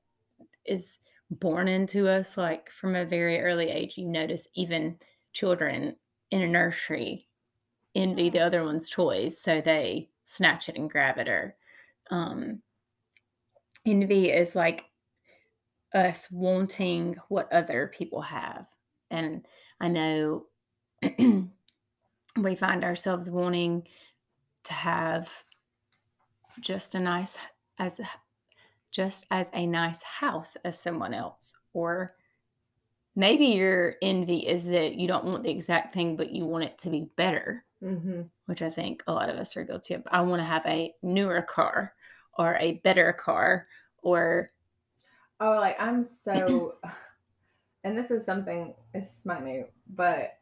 is 0.67 0.99
born 1.31 1.69
into 1.69 2.09
us, 2.09 2.37
like 2.37 2.71
from 2.71 2.95
a 2.95 3.05
very 3.05 3.41
early 3.41 3.71
age. 3.71 3.97
You 3.97 4.07
notice 4.07 4.47
even 4.55 4.99
children 5.33 5.97
in 6.31 6.43
a 6.43 6.47
nursery 6.47 7.29
envy 7.95 8.31
the 8.31 8.41
other 8.41 8.65
one's 8.65 8.89
toys, 8.89 9.41
so 9.41 9.61
they 9.61 10.09
snatch 10.25 10.69
it 10.69 10.77
and 10.77 10.91
grab 10.91 11.19
it. 11.19 11.29
Or 11.29 11.57
um, 12.11 12.63
envy 13.87 14.31
is 14.31 14.55
like 14.55 14.85
us 15.95 16.31
wanting 16.31 17.17
what 17.29 17.53
other 17.53 17.93
people 17.97 18.23
have, 18.23 18.67
and 19.11 19.47
I 19.81 19.89
know 19.89 20.47
we 22.37 22.55
find 22.57 22.85
ourselves 22.85 23.31
wanting 23.31 23.87
to 24.65 24.73
have 24.73 25.31
just 26.61 26.95
a 26.95 27.01
nice 27.01 27.37
as 27.79 28.01
just 28.91 29.27
as 29.31 29.49
a 29.53 29.67
nice 29.67 30.03
house 30.03 30.57
as 30.65 30.79
someone 30.79 31.15
else 31.15 31.55
or 31.73 32.17
maybe 33.19 33.47
your 33.47 33.97
envy 34.01 34.47
is 34.47 34.67
that 34.67 34.95
you 34.95 35.09
don't 35.09 35.25
want 35.25 35.43
the 35.43 35.51
exact 35.51 35.93
thing 35.93 36.17
but 36.17 36.31
you 36.31 36.45
want 36.45 36.65
it 36.65 36.79
to 36.79 36.91
be 36.91 37.11
better 37.17 37.65
hmm 37.81 38.23
which 38.47 38.63
i 38.63 38.71
think 38.71 39.03
a 39.07 39.13
lot 39.13 39.29
of 39.29 39.37
us 39.37 39.57
are 39.57 39.65
guilty 39.65 39.95
of 39.95 40.03
i 40.11 40.21
want 40.21 40.41
to 40.41 40.45
have 40.45 40.65
a 40.67 40.95
newer 41.03 41.43
car 41.43 41.93
or 42.39 42.57
a 42.57 42.81
better 42.85 43.13
car 43.13 43.67
or 44.03 44.51
Oh, 45.41 45.57
like 45.57 45.77
I'm 45.81 46.03
so, 46.03 46.75
and 47.85 47.97
this 47.97 48.11
is 48.11 48.25
something. 48.25 48.75
It's 48.95 49.25
minute, 49.25 49.73
but 49.89 50.39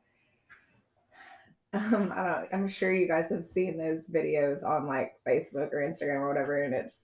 um, 1.73 2.13
I 2.17 2.25
don't. 2.25 2.49
I'm 2.53 2.69
sure 2.69 2.93
you 2.93 3.07
guys 3.07 3.29
have 3.31 3.45
seen 3.45 3.77
those 3.77 4.09
videos 4.09 4.65
on 4.65 4.87
like 4.87 5.15
Facebook 5.27 5.73
or 5.73 5.87
Instagram 5.87 6.21
or 6.21 6.29
whatever, 6.29 6.63
and 6.63 6.75
it's 6.75 6.97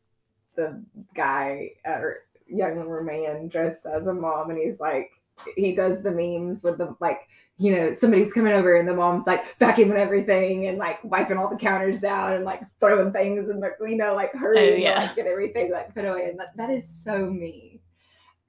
the 0.56 0.82
guy 1.14 1.70
or 1.84 2.20
young 2.46 3.04
man 3.04 3.48
dressed 3.48 3.86
as 3.86 4.06
a 4.06 4.14
mom, 4.14 4.50
and 4.50 4.58
he's 4.58 4.80
like 4.80 5.10
he 5.56 5.74
does 5.74 6.02
the 6.02 6.10
memes 6.10 6.62
with 6.62 6.78
the 6.78 6.94
like 7.00 7.28
you 7.58 7.76
know, 7.76 7.92
somebody's 7.92 8.32
coming 8.32 8.52
over 8.52 8.76
and 8.76 8.88
the 8.88 8.96
mom's 8.96 9.26
like 9.26 9.56
vacuuming 9.58 9.96
everything 9.96 10.66
and 10.66 10.78
like 10.78 11.02
wiping 11.04 11.36
all 11.36 11.48
the 11.48 11.56
counters 11.56 12.00
down 12.00 12.32
and 12.32 12.44
like 12.44 12.62
throwing 12.80 13.12
things 13.12 13.48
and 13.48 13.60
like 13.60 13.72
you 13.80 13.96
know, 13.96 14.14
like 14.14 14.32
hurrying 14.32 14.72
Oh, 14.72 14.76
yeah. 14.76 15.00
like 15.00 15.14
get 15.16 15.26
everything 15.26 15.70
like 15.70 15.94
put 15.94 16.04
away. 16.04 16.28
And 16.30 16.40
that, 16.40 16.56
that 16.56 16.70
is 16.70 16.88
so 16.88 17.26
me. 17.26 17.80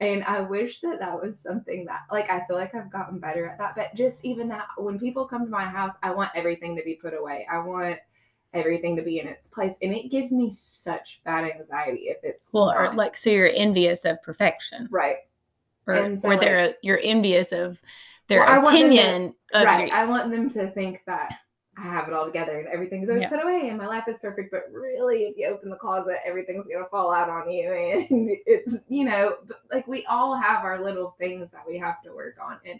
And 0.00 0.24
I 0.24 0.40
wish 0.40 0.80
that 0.80 0.98
that 0.98 1.22
was 1.22 1.38
something 1.38 1.84
that 1.84 2.00
like 2.10 2.28
I 2.30 2.44
feel 2.46 2.56
like 2.56 2.74
I've 2.74 2.90
gotten 2.90 3.18
better 3.18 3.46
at 3.46 3.58
that. 3.58 3.76
But 3.76 3.94
just 3.94 4.24
even 4.24 4.48
that 4.48 4.66
when 4.78 4.98
people 4.98 5.26
come 5.26 5.44
to 5.44 5.50
my 5.50 5.64
house, 5.64 5.92
I 6.02 6.10
want 6.10 6.30
everything 6.34 6.74
to 6.76 6.82
be 6.82 6.94
put 6.94 7.14
away. 7.14 7.46
I 7.50 7.58
want 7.58 7.98
everything 8.54 8.96
to 8.96 9.02
be 9.02 9.20
in 9.20 9.28
its 9.28 9.48
place, 9.48 9.74
and 9.82 9.92
it 9.94 10.10
gives 10.10 10.30
me 10.32 10.50
such 10.50 11.20
bad 11.24 11.44
anxiety 11.44 12.02
if 12.04 12.18
it's 12.22 12.46
Well, 12.52 12.70
or 12.72 12.92
like, 12.94 13.16
so 13.16 13.30
you're 13.30 13.50
envious 13.52 14.04
of 14.04 14.22
perfection, 14.22 14.88
right. 14.90 15.16
Or, 15.86 15.94
And 15.94 16.20
so, 16.20 16.28
or 16.30 16.36
they're 16.36 16.74
you're 16.82 17.00
envious 17.02 17.52
of 17.52 17.80
their 18.28 18.40
Well, 18.40 18.58
I 18.58 18.62
to- 18.62 18.68
opinion 18.68 19.34
of 19.52 19.64
right. 19.64 19.88
your- 19.88 19.96
I 19.96 20.04
want 20.06 20.30
them 20.30 20.48
to 20.50 20.68
think 20.68 21.02
that 21.06 21.32
I 21.76 21.82
have 21.82 22.06
it 22.06 22.14
all 22.14 22.24
together 22.24 22.58
and 22.60 22.68
everything's 22.68 23.08
always 23.08 23.22
Yeah. 23.22 23.30
put 23.30 23.42
away 23.42 23.68
and 23.68 23.76
my 23.76 23.86
life 23.88 24.04
is 24.06 24.20
perfect. 24.20 24.50
But 24.52 24.70
really, 24.72 25.24
if 25.24 25.36
you 25.36 25.48
open 25.48 25.70
the 25.70 25.76
closet, 25.76 26.18
everything's 26.24 26.66
gonna 26.66 26.86
fall 26.88 27.12
out 27.12 27.28
on 27.28 27.50
you, 27.50 27.72
and 27.72 28.06
it's 28.46 28.76
you 28.88 29.04
know, 29.04 29.36
like 29.72 29.86
we 29.88 30.06
all 30.06 30.34
have 30.36 30.64
our 30.64 30.78
little 30.78 31.16
things 31.18 31.50
that 31.50 31.66
we 31.66 31.76
have 31.78 32.00
to 32.02 32.12
work 32.14 32.36
on, 32.40 32.58
and 32.64 32.78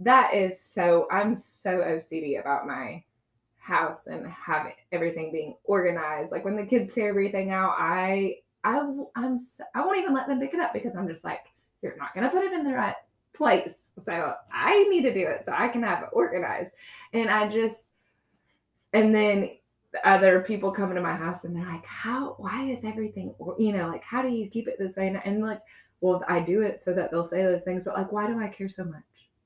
that 0.00 0.32
is 0.34 0.60
so. 0.60 1.06
I'm 1.10 1.34
so 1.34 1.78
OCD 1.80 2.38
about 2.40 2.66
my 2.66 3.02
house 3.58 4.06
and 4.06 4.26
having 4.26 4.74
everything 4.92 5.32
being 5.32 5.56
organized. 5.64 6.30
Like 6.32 6.44
when 6.44 6.56
the 6.56 6.66
kids 6.66 6.92
tear 6.94 7.08
everything 7.08 7.50
out, 7.50 7.74
i 7.78 8.36
i'm 8.66 9.38
so, 9.38 9.62
I 9.74 9.84
won't 9.84 9.98
even 9.98 10.14
let 10.14 10.26
them 10.28 10.40
pick 10.40 10.54
it 10.54 10.60
up 10.60 10.72
because 10.72 10.96
I'm 10.96 11.06
just 11.08 11.24
like 11.24 11.44
you're 11.84 11.96
not 11.96 12.14
gonna 12.14 12.30
put 12.30 12.42
it 12.44 12.52
in 12.52 12.64
the 12.64 12.72
right 12.72 12.96
place. 13.34 13.74
So 14.04 14.34
I 14.52 14.82
need 14.84 15.02
to 15.02 15.14
do 15.14 15.26
it 15.26 15.44
so 15.44 15.52
I 15.56 15.68
can 15.68 15.82
have 15.82 16.02
it 16.02 16.08
organized. 16.12 16.72
And 17.12 17.30
I 17.30 17.48
just, 17.48 17.92
and 18.92 19.14
then 19.14 19.50
other 20.02 20.40
people 20.40 20.72
come 20.72 20.90
into 20.90 21.02
my 21.02 21.14
house 21.14 21.44
and 21.44 21.54
they're 21.54 21.64
like, 21.64 21.84
how, 21.86 22.34
why 22.38 22.64
is 22.64 22.84
everything, 22.84 23.34
you 23.58 23.72
know, 23.72 23.86
like, 23.86 24.02
how 24.02 24.22
do 24.22 24.28
you 24.28 24.48
keep 24.48 24.66
it 24.66 24.76
this 24.78 24.96
way? 24.96 25.06
And, 25.06 25.20
and 25.24 25.40
like, 25.40 25.60
well, 26.00 26.24
I 26.26 26.40
do 26.40 26.62
it 26.62 26.80
so 26.80 26.92
that 26.94 27.10
they'll 27.10 27.24
say 27.24 27.42
those 27.42 27.62
things, 27.62 27.84
but 27.84 27.94
like, 27.94 28.10
why 28.10 28.26
do 28.26 28.40
I 28.40 28.48
care 28.48 28.68
so 28.68 28.84
much? 28.84 29.02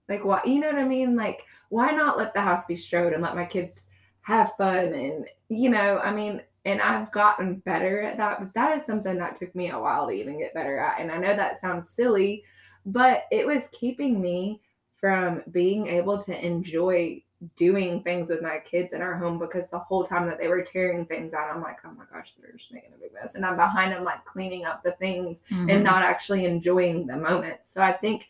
Like, 0.09 0.25
why, 0.25 0.41
you 0.45 0.61
know 0.61 0.69
what 0.69 0.79
I 0.79 0.89
mean? 0.89 1.15
Like, 1.15 1.45
why 1.69 1.91
not 1.91 2.17
let 2.17 2.33
the 2.33 2.41
house 2.41 2.65
be 2.65 2.77
strode 2.77 3.13
and 3.13 3.23
let 3.23 3.37
my 3.37 3.45
kids 3.45 3.89
have 4.23 4.53
fun? 4.57 4.95
And, 4.95 5.27
you 5.51 5.69
know, 5.69 5.99
I 5.99 6.13
mean, 6.13 6.41
and 6.69 6.83
I've 6.83 7.11
gotten 7.11 7.57
better 7.61 8.03
at 8.03 8.19
that, 8.19 8.41
but 8.41 8.53
that 8.53 8.77
is 8.77 8.85
something 8.85 9.17
that 9.17 9.37
took 9.37 9.55
me 9.55 9.71
a 9.71 9.81
while 9.81 10.07
to 10.07 10.13
even 10.13 10.39
get 10.39 10.53
better 10.53 10.79
at. 10.79 11.01
And 11.01 11.11
I 11.11 11.17
know 11.17 11.35
that 11.35 11.57
sounds 11.57 11.89
silly, 11.89 12.45
but 12.85 13.25
it 13.33 13.47
was 13.47 13.69
keeping 13.69 14.21
me 14.21 14.61
from 15.01 15.43
being 15.51 15.87
able 15.87 16.19
to 16.19 16.47
enjoy 16.47 17.23
doing 17.57 18.03
things 18.03 18.29
with 18.29 18.43
my 18.43 18.59
kids 18.59 18.93
in 18.93 19.01
our 19.01 19.17
home 19.17 19.39
because 19.39 19.71
the 19.71 19.79
whole 19.79 20.05
time 20.05 20.27
that 20.27 20.39
they 20.39 20.49
were 20.49 20.61
tearing 20.61 21.07
things 21.07 21.33
out, 21.33 21.51
I'm 21.51 21.63
like, 21.63 21.79
oh 21.87 21.93
my 21.97 22.05
gosh, 22.13 22.35
they're 22.39 22.53
just 22.53 22.71
making 22.71 22.93
a 22.95 22.99
big 22.99 23.15
mess. 23.15 23.35
And 23.35 23.47
I'm 23.47 23.57
behind 23.57 23.93
them, 23.93 24.05
like 24.05 24.25
cleaning 24.27 24.67
up 24.67 24.83
the 24.83 24.93
things 24.93 25.45
Mhm. 25.51 25.71
and 25.71 25.83
not 25.83 26.03
actually 26.03 26.45
enjoying 26.45 27.07
the 27.07 27.17
moment. 27.17 27.61
So 27.65 27.81
I 27.81 27.93
think 27.93 28.29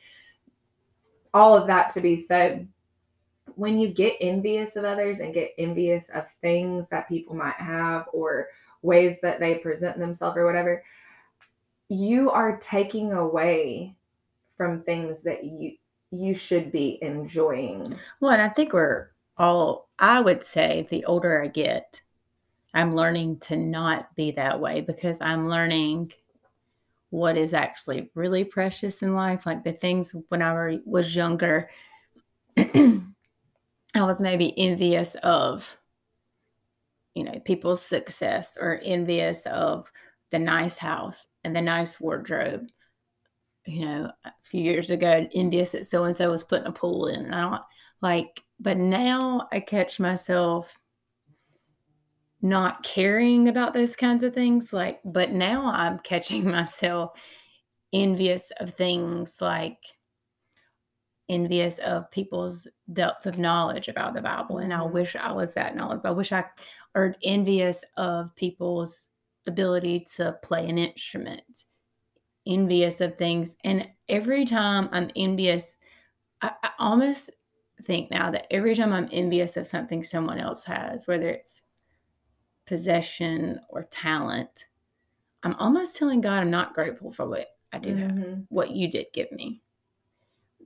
all 1.35 1.57
of 1.57 1.67
that 1.67 1.91
to 1.91 2.01
be 2.01 2.15
said, 2.15 2.69
when 3.59 3.77
you 3.77 3.89
get 3.89 4.17
envious 4.21 4.77
of 4.77 4.85
others 4.85 5.19
and 5.19 5.35
get 5.35 5.53
envious 5.59 6.11
of 6.11 6.25
things 6.41 6.87
that 6.89 7.09
people 7.09 7.35
might 7.35 7.57
have 7.57 8.07
or 8.13 8.47
ways 8.83 9.17
that 9.21 9.41
they 9.41 9.57
present 9.57 9.99
themselves 9.99 10.37
or 10.37 10.47
whatever, 10.47 10.85
you 11.89 12.31
are 12.31 12.57
taking 12.59 13.13
away 13.13 13.97
from 14.57 14.83
things 14.83 15.23
that 15.23 15.43
you 15.43 15.73
you 16.13 16.35
should 16.35 16.71
be 16.71 17.01
enjoying. 17.03 17.99
Well, 18.21 18.31
and 18.31 18.41
I 18.41 18.49
think 18.49 18.73
we're 18.73 19.11
all, 19.37 19.89
I 19.99 20.21
would 20.21 20.45
say 20.45 20.87
the 20.89 21.05
older 21.05 21.43
I 21.43 21.49
get, 21.49 22.01
I'm 22.73 22.95
learning 22.95 23.41
to 23.41 23.57
not 23.57 24.15
be 24.15 24.31
that 24.31 24.59
way 24.59 24.81
because 24.83 25.19
I'm 25.21 25.49
learning 25.49 26.13
what 27.11 27.37
is 27.37 27.53
actually 27.53 28.09
really 28.15 28.45
precious 28.45 29.03
in 29.03 29.15
life. 29.15 29.45
Like 29.45 29.65
the 29.65 29.73
things 29.73 30.15
when 30.29 30.41
I 30.41 30.79
was 30.87 31.15
younger, 31.15 31.69
I 33.95 34.05
was 34.05 34.21
maybe 34.21 34.57
envious 34.59 35.15
of, 35.17 35.77
you 37.15 37.25
know, 37.25 37.41
people's 37.45 37.83
success 37.83 38.57
or 38.61 38.81
envious 38.85 39.47
of 39.47 39.91
the 40.31 40.39
nice 40.39 40.77
house 40.77 41.27
and 41.45 41.57
the 41.57 41.63
nice 41.63 41.99
wardrobe 42.01 42.69
you 43.69 43.85
know, 43.85 44.11
a 44.25 44.33
few 44.43 44.63
years 44.63 44.89
ago, 44.89 45.29
envious 45.35 45.73
that 45.73 45.85
so 45.85 46.05
and 46.05 46.17
so 46.17 46.31
was 46.31 46.43
putting 46.43 46.67
a 46.67 46.73
pool 46.73 47.07
in. 47.09 47.27
And 47.27 47.35
I 47.35 47.43
don't 47.43 47.63
like, 48.01 48.43
but 48.59 48.79
now 48.79 49.47
I 49.53 49.61
catch 49.61 50.01
myself 50.01 50.75
not 52.41 52.83
caring 52.83 53.49
about 53.49 53.75
those 53.75 53.95
kinds 53.95 54.25
of 54.25 54.33
things. 54.33 54.73
Like, 54.73 55.01
but 55.05 55.33
now 55.33 55.71
I'm 55.71 55.99
catching 56.05 56.51
myself 56.51 57.23
envious 57.93 58.51
of 58.59 58.71
things 58.71 59.37
like 59.41 59.79
envious 61.29 61.79
of 61.79 62.11
people's 62.11 62.67
depth 62.93 63.27
of 63.27 63.39
knowledge 63.39 63.89
about 63.89 64.15
the 64.15 64.23
Bible. 64.23 64.59
And 64.59 64.73
I 64.73 64.81
Mhm. 64.81 64.93
wish 64.93 65.17
I 65.17 65.33
was 65.33 65.55
that 65.55 65.77
knowledge. 65.77 66.01
I 66.05 66.11
wish 66.11 66.33
I, 66.33 66.45
or 66.95 67.15
envious 67.23 67.85
of 67.97 68.35
people's 68.37 69.11
ability 69.47 70.01
to 70.17 70.39
play 70.43 70.69
an 70.69 70.79
instrument 70.79 71.65
envious 72.47 73.01
of 73.01 73.17
things. 73.17 73.57
And 73.65 73.89
every 74.09 74.45
time 74.45 74.89
I'm 74.93 75.11
envious, 75.17 75.77
I, 76.41 76.53
I 76.63 76.71
almost 76.79 77.31
think 77.85 78.11
now 78.11 78.31
that 78.31 78.47
every 78.51 78.75
time 78.75 78.93
I'm 78.93 79.09
envious 79.13 79.57
of 79.57 79.69
something 79.69 80.03
someone 80.03 80.39
else 80.39 80.65
has, 80.65 81.07
whether 81.07 81.29
it's 81.29 81.63
possession 82.67 83.61
or 83.69 83.85
talent, 83.85 84.67
I'm 85.43 85.55
almost 85.55 85.97
telling 85.97 86.21
God 86.21 86.41
I'm 86.41 86.51
not 86.51 86.75
grateful 86.75 87.13
for 87.13 87.29
what 87.29 87.49
I 87.73 87.79
do 87.79 87.95
have, 87.97 88.11
Mhm. 88.11 88.47
what 88.49 88.71
you 88.71 88.91
did 88.91 89.07
give 89.13 89.31
me. 89.31 89.63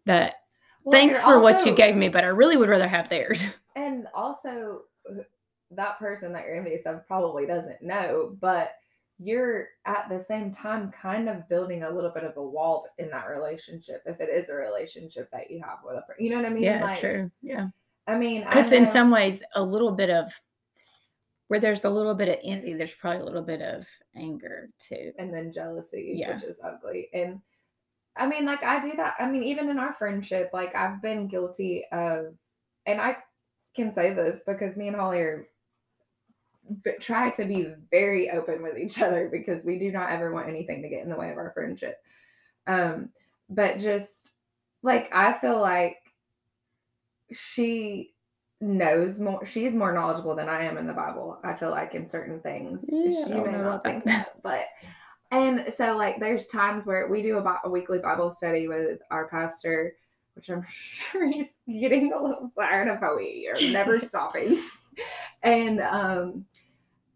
That 0.06 0.36
Well, 0.84 0.92
thanks 0.92 1.22
for 1.22 1.40
what 1.40 1.64
you 1.64 1.74
gave 1.74 1.94
me, 1.96 2.08
but 2.08 2.24
I 2.24 2.28
really 2.28 2.56
would 2.56 2.68
rather 2.68 2.88
have 2.88 3.08
theirs. 3.08 3.44
And 3.74 4.06
also, 4.12 4.82
uh, 5.10 5.22
that 5.70 5.98
person 5.98 6.30
that 6.34 6.44
you're 6.44 6.56
envious 6.58 6.82
of 6.84 7.06
probably 7.06 7.46
doesn't 7.46 7.80
know, 7.80 8.36
but 8.38 8.72
you're 9.18 9.68
at 9.86 10.10
the 10.10 10.20
same 10.20 10.52
time 10.52 10.92
kind 11.00 11.26
of 11.30 11.48
building 11.48 11.82
a 11.82 11.90
little 11.90 12.10
bit 12.10 12.24
of 12.24 12.36
a 12.36 12.42
wall 12.42 12.86
in 12.98 13.08
that 13.08 13.28
relationship 13.30 14.02
if 14.04 14.20
it 14.20 14.28
is 14.28 14.50
a 14.50 14.54
relationship 14.54 15.30
that 15.32 15.50
you 15.50 15.62
have 15.62 15.78
with 15.86 15.96
a 15.96 16.02
person. 16.02 16.22
You 16.22 16.30
know 16.32 16.36
what 16.36 16.44
I 16.44 16.50
mean? 16.50 16.64
yeah, 16.64 16.82
Like, 16.84 17.00
true. 17.00 17.30
Yeah. 17.40 17.68
I 18.06 18.18
mean, 18.18 18.44
Because 18.44 18.72
in 18.72 18.86
some 18.90 19.10
ways, 19.10 19.40
a 19.54 19.62
little 19.62 19.92
bit 19.92 20.10
of 20.10 20.30
where 21.48 21.60
there's 21.60 21.84
a 21.84 21.90
little 21.90 22.14
bit 22.14 22.28
of 22.28 22.38
envy, 22.44 22.74
there's 22.74 22.92
probably 22.92 23.20
a 23.22 23.24
little 23.24 23.40
bit 23.42 23.62
of 23.62 23.86
anger 24.14 24.68
too. 24.78 25.12
and 25.18 25.32
then 25.32 25.50
jealousy, 25.50 26.12
Yeah. 26.16 26.34
which 26.34 26.44
is 26.44 26.60
ugly. 26.62 27.08
And 27.14 27.40
I 28.16 28.26
mean, 28.26 28.44
like 28.44 28.62
I 28.62 28.80
do 28.82 28.92
that. 28.96 29.14
I 29.18 29.30
mean, 29.30 29.42
even 29.44 29.68
in 29.68 29.78
our 29.78 29.94
friendship, 29.94 30.50
like 30.52 30.74
I've 30.74 31.00
been 31.00 31.28
guilty 31.28 31.84
of, 31.90 32.34
and 32.86 33.00
I 33.00 33.18
can 33.74 33.92
say 33.94 34.12
this 34.12 34.42
because 34.46 34.76
me 34.76 34.88
and 34.88 34.96
Holly 34.96 35.18
are 35.18 35.48
try 37.00 37.30
to 37.30 37.44
be 37.44 37.68
very 37.90 38.30
open 38.30 38.62
with 38.62 38.78
each 38.78 39.00
other 39.00 39.28
because 39.30 39.64
we 39.64 39.78
do 39.78 39.90
not 39.90 40.10
ever 40.10 40.32
want 40.32 40.48
anything 40.48 40.82
to 40.82 40.88
get 40.88 41.02
in 41.02 41.10
the 41.10 41.16
way 41.16 41.30
of 41.30 41.38
our 41.38 41.52
friendship. 41.52 41.98
Um, 42.66 43.10
but 43.48 43.78
just 43.78 44.30
like 44.82 45.14
I 45.14 45.32
feel 45.34 45.60
like 45.60 45.96
she 47.32 48.14
knows 48.60 49.18
more 49.18 49.44
she's 49.44 49.74
more 49.74 49.92
knowledgeable 49.92 50.36
than 50.36 50.48
I 50.48 50.64
am 50.64 50.78
in 50.78 50.86
the 50.86 50.92
Bible. 50.92 51.38
I 51.42 51.54
feel 51.54 51.70
like 51.70 51.94
in 51.94 52.06
certain 52.06 52.40
things. 52.40 52.84
Yeah, 52.88 53.24
I 53.26 53.40
may 53.40 53.52
not 53.52 53.84
think 53.84 54.04
that, 54.04 54.40
but 54.42 54.66
and 55.32 55.72
so 55.72 55.96
like 55.96 56.20
there's 56.20 56.46
times 56.46 56.84
where 56.84 57.08
we 57.08 57.22
do 57.22 57.38
a, 57.38 57.60
a 57.64 57.70
weekly 57.70 57.98
Bible 57.98 58.30
study 58.30 58.68
with 58.68 59.00
our 59.10 59.28
pastor, 59.28 59.94
which 60.34 60.50
I'm 60.50 60.64
sure 60.68 61.26
he's 61.28 61.54
getting 61.66 62.12
a 62.12 62.22
little 62.22 62.52
tired 62.56 62.88
of 62.88 63.00
how 63.00 63.16
we 63.16 63.50
are 63.52 63.70
never 63.72 63.98
stopping. 63.98 64.62
And 65.42 65.80
um 65.80 66.44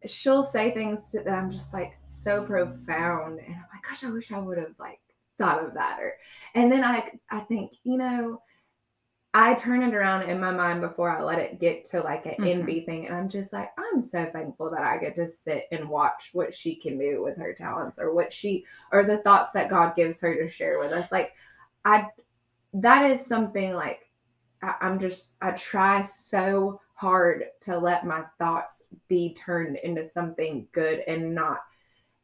she'll 0.07 0.45
say 0.45 0.71
things 0.71 1.11
to, 1.11 1.23
that 1.23 1.35
I'm 1.35 1.51
just 1.51 1.75
like 1.75 1.93
so 2.07 2.45
profound 2.45 3.39
and 3.39 3.55
I'm 3.55 3.65
like, 3.73 3.83
gosh, 3.87 4.03
I 4.03 4.11
wish 4.11 4.33
I 4.33 4.39
would 4.39 4.59
have 4.59 4.75
like 4.79 5.01
thought 5.39 5.63
of 5.63 5.75
that 5.75 5.99
or 6.01 6.15
and 6.55 6.73
then 6.73 6.83
I 6.83 7.11
I 7.31 7.41
think, 7.41 7.73
you 7.85 7.99
know, 7.99 8.41
I 9.39 9.53
turn 9.53 9.83
it 9.83 9.95
around 9.95 10.31
in 10.31 10.41
my 10.41 10.51
mind 10.51 10.81
before 10.81 11.11
I 11.11 11.23
let 11.23 11.39
it 11.39 11.61
get 11.61 11.85
to 11.91 12.01
like 12.01 12.25
an 12.25 12.37
Mhm. 12.39 12.47
envy 12.47 12.81
thing. 12.81 13.07
And 13.07 13.15
I'm 13.15 13.29
just 13.29 13.53
like, 13.53 13.71
I'm 13.77 14.01
so 14.01 14.25
thankful 14.25 14.71
that 14.71 14.83
I 14.83 14.97
get 14.97 15.15
to 15.17 15.27
sit 15.27 15.65
and 15.71 15.91
watch 15.91 16.31
what 16.33 16.55
she 16.55 16.75
can 16.75 16.97
do 16.99 17.23
with 17.23 17.37
her 17.37 17.53
talents 17.53 17.99
or 17.99 18.15
what 18.15 18.33
she 18.33 18.65
or 18.91 19.05
the 19.05 19.19
thoughts 19.19 19.53
that 19.53 19.69
God 19.69 19.95
gives 19.95 20.23
her 20.23 20.35
to 20.35 20.49
share 20.49 20.79
with 20.79 20.91
us. 20.91 21.13
Like, 21.13 21.35
I 21.85 22.09
that 22.73 23.11
is 23.11 23.27
something 23.27 23.75
like 23.75 24.11
I, 24.63 24.77
I'm 24.81 24.99
just 24.99 25.35
I 25.43 25.51
try 25.51 26.01
so 26.01 26.81
hard 26.95 27.45
to 27.63 27.77
let 27.79 28.07
my 28.07 28.25
thoughts 28.39 28.85
be 29.07 29.35
turned 29.35 29.77
into 29.77 30.03
something 30.03 30.67
good 30.73 31.01
and 31.01 31.35
not 31.35 31.61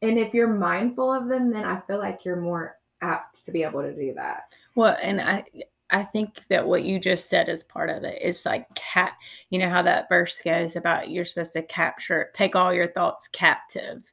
and 0.00 0.18
if 0.18 0.32
you're 0.32 0.48
mindful 0.48 1.12
of 1.12 1.28
them 1.28 1.50
then 1.50 1.64
I 1.64 1.80
feel 1.80 1.98
like 1.98 2.24
you're 2.24 2.40
more 2.40 2.78
apt 3.02 3.44
to 3.44 3.52
be 3.52 3.64
able 3.64 3.82
to 3.82 3.94
do 3.94 4.14
that. 4.14 4.54
Well, 4.74 4.96
and 5.02 5.20
I 5.20 5.44
I 5.92 6.02
think 6.02 6.42
that 6.48 6.66
what 6.66 6.84
you 6.84 6.98
just 6.98 7.28
said 7.28 7.48
is 7.48 7.62
part 7.62 7.90
of 7.90 8.02
it. 8.02 8.18
It's 8.20 8.46
like 8.46 8.74
cat, 8.74 9.12
you 9.50 9.58
know 9.58 9.68
how 9.68 9.82
that 9.82 10.08
verse 10.08 10.40
goes 10.42 10.74
about 10.74 11.10
you're 11.10 11.24
supposed 11.24 11.52
to 11.52 11.62
capture, 11.62 12.30
take 12.34 12.56
all 12.56 12.72
your 12.72 12.90
thoughts 12.90 13.28
captive. 13.28 14.10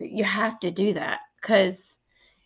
You 0.00 0.24
have 0.24 0.58
to 0.60 0.70
do 0.70 0.94
that 0.94 1.20
because 1.40 1.98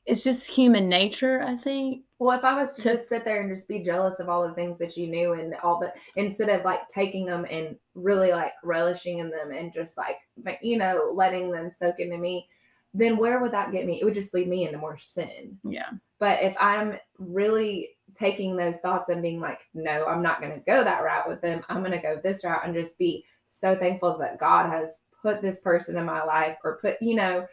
it's 0.07 0.25
just 0.25 0.49
human 0.49 0.89
nature, 0.89 1.43
I 1.43 1.55
think. 1.57 2.03
Well, 2.19 2.37
if 2.37 2.45
I 2.45 2.59
was 2.59 2.75
to 2.75 2.83
To- 2.83 2.95
just 2.95 3.09
sit 3.09 3.25
there 3.25 3.41
and 3.43 3.55
just 3.55 3.69
be 3.69 3.85
jealous 3.85 4.19
of 4.19 4.29
all 4.29 4.47
the 4.47 4.55
things 4.55 4.77
that 4.79 4.97
you 4.97 5.07
knew 5.07 5.35
and 5.35 5.55
all 5.63 5.79
the 5.79 5.93
instead 6.17 6.49
of 6.49 6.65
like 6.65 6.89
taking 6.89 7.27
them 7.27 7.47
and 7.51 7.77
really 7.95 8.33
like 8.33 8.53
relishing 8.65 9.19
in 9.19 9.31
them 9.31 9.53
and 9.53 9.73
just 9.73 9.97
like 9.97 10.17
you 10.63 10.79
know 10.79 11.13
letting 11.15 11.51
them 11.53 11.71
soak 11.71 12.01
into 12.01 12.19
me, 12.19 12.49
then 12.93 13.17
where 13.17 13.41
would 13.41 13.53
that 13.53 13.71
get 13.71 13.87
me? 13.87 14.01
It 14.01 14.05
would 14.05 14.15
just 14.15 14.35
lead 14.35 14.49
me 14.49 14.67
into 14.67 14.79
more 14.79 14.97
sin. 14.97 15.59
Yeah. 15.63 15.91
But 16.19 16.43
if 16.43 16.57
I'm 16.59 16.99
really 17.19 17.91
taking 18.19 18.57
those 18.57 18.79
thoughts 18.79 19.09
and 19.09 19.23
being 19.23 19.41
like, 19.41 19.61
no, 19.75 20.05
I'm 20.07 20.23
not 20.23 20.41
going 20.41 20.53
to 20.53 20.65
go 20.67 20.83
that 20.83 21.03
route 21.05 21.29
with 21.29 21.41
them. 21.41 21.63
I'm 21.69 21.81
going 21.81 21.93
to 21.93 21.99
go 21.99 22.21
this 22.23 22.45
route 22.45 22.65
and 22.65 22.75
just 22.75 22.99
be 22.99 23.25
so 23.47 23.77
thankful 23.77 24.19
that 24.19 24.39
God 24.39 24.71
has 24.71 25.01
put 25.23 25.41
this 25.41 25.61
person 25.61 25.97
in 25.97 26.05
my 26.05 26.25
life 26.25 26.57
or 26.65 26.79
put, 26.81 27.01
you 27.01 27.15
know, 27.15 27.47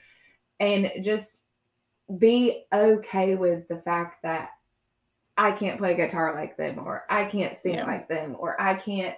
and 0.59 0.91
just 1.03 1.43
be 2.17 2.65
okay 2.73 3.35
with 3.35 3.67
the 3.67 3.77
fact 3.81 4.23
that 4.23 4.49
I 5.37 5.51
can't 5.51 5.77
play 5.77 5.95
guitar 5.95 6.33
like 6.33 6.57
them 6.57 6.79
or 6.79 7.03
I 7.09 7.25
can't 7.25 7.57
sing 7.57 7.75
Yeah. 7.75 7.85
like 7.85 8.07
them 8.07 8.35
or 8.39 8.59
I 8.59 8.75
can't 8.75 9.15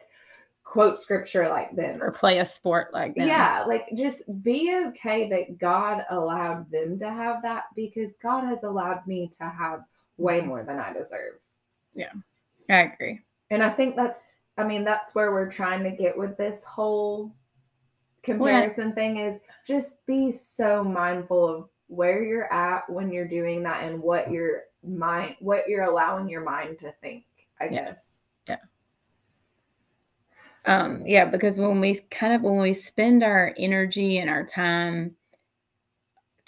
quote 0.63 0.99
scripture 0.99 1.47
like 1.47 1.75
them 1.75 2.01
Or 2.01 2.11
play 2.11 2.39
a 2.39 2.45
sport 2.45 2.93
like 2.93 3.15
them. 3.15 3.27
yeah, 3.27 3.63
like 3.67 3.87
just 3.95 4.23
be 4.43 4.75
okay 4.87 5.29
that 5.29 5.57
God 5.59 6.03
allowed 6.09 6.69
them 6.71 6.97
to 6.99 7.09
have 7.09 7.41
that 7.43 7.65
because 7.75 8.17
God 8.21 8.43
has 8.45 8.63
allowed 8.63 9.05
me 9.07 9.29
to 9.37 9.45
have 9.45 9.81
way 10.17 10.41
more 10.41 10.63
than 10.63 10.79
I 10.79 10.93
deserve. 10.93 11.39
Yeah, 11.93 12.11
I 12.69 12.81
agree. 12.81 13.21
And 13.49 13.63
I 13.63 13.69
think 13.69 13.95
that's, 13.95 14.19
I 14.57 14.63
mean, 14.63 14.83
that's 14.83 15.15
where 15.15 15.31
we're 15.31 15.49
trying 15.49 15.83
to 15.83 15.91
get 15.91 16.17
with 16.17 16.37
this 16.37 16.63
whole 16.63 17.33
comparison 18.23 18.93
thing 18.93 19.17
is 19.17 19.39
just 19.65 20.05
be 20.05 20.31
so 20.31 20.83
mindful 20.83 21.47
of 21.47 21.69
where 21.87 22.23
you're 22.23 22.51
at 22.51 22.89
when 22.89 23.11
you're 23.11 23.27
doing 23.27 23.63
that 23.63 23.83
and 23.83 24.01
what 24.01 24.29
your 24.29 24.63
mind, 24.85 25.35
what 25.39 25.69
you're 25.69 25.83
allowing 25.83 26.27
your 26.27 26.41
mind 26.43 26.77
to 26.79 26.91
think, 27.01 27.23
I 27.61 27.65
Yeah. 27.65 27.85
guess. 27.85 28.23
Yeah. 28.47 28.57
Um, 30.65 31.05
yeah, 31.05 31.23
because 31.25 31.57
when 31.57 31.79
we 31.79 31.95
kind 32.11 32.33
of 32.33 32.41
when 32.41 32.57
we 32.57 32.73
spend 32.73 33.23
our 33.23 33.53
energy 33.57 34.17
and 34.17 34.29
our 34.29 34.45
time 34.45 35.15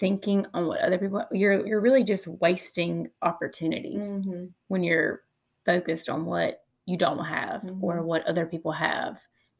thinking 0.00 0.46
on 0.54 0.66
what 0.66 0.80
other 0.80 0.98
people 0.98 1.24
you're 1.30 1.64
you're 1.66 1.80
really 1.80 2.02
just 2.02 2.26
wasting 2.26 3.08
opportunities 3.22 4.10
Mm-hmm. 4.10 4.46
when 4.68 4.82
you're 4.82 5.22
focused 5.66 6.08
on 6.08 6.24
what 6.24 6.64
you 6.86 6.96
don't 6.96 7.24
have 7.24 7.62
or 7.82 7.98
Mhm. 7.98 8.04
what 8.04 8.26
other 8.26 8.46
people 8.46 8.72
have 8.72 9.18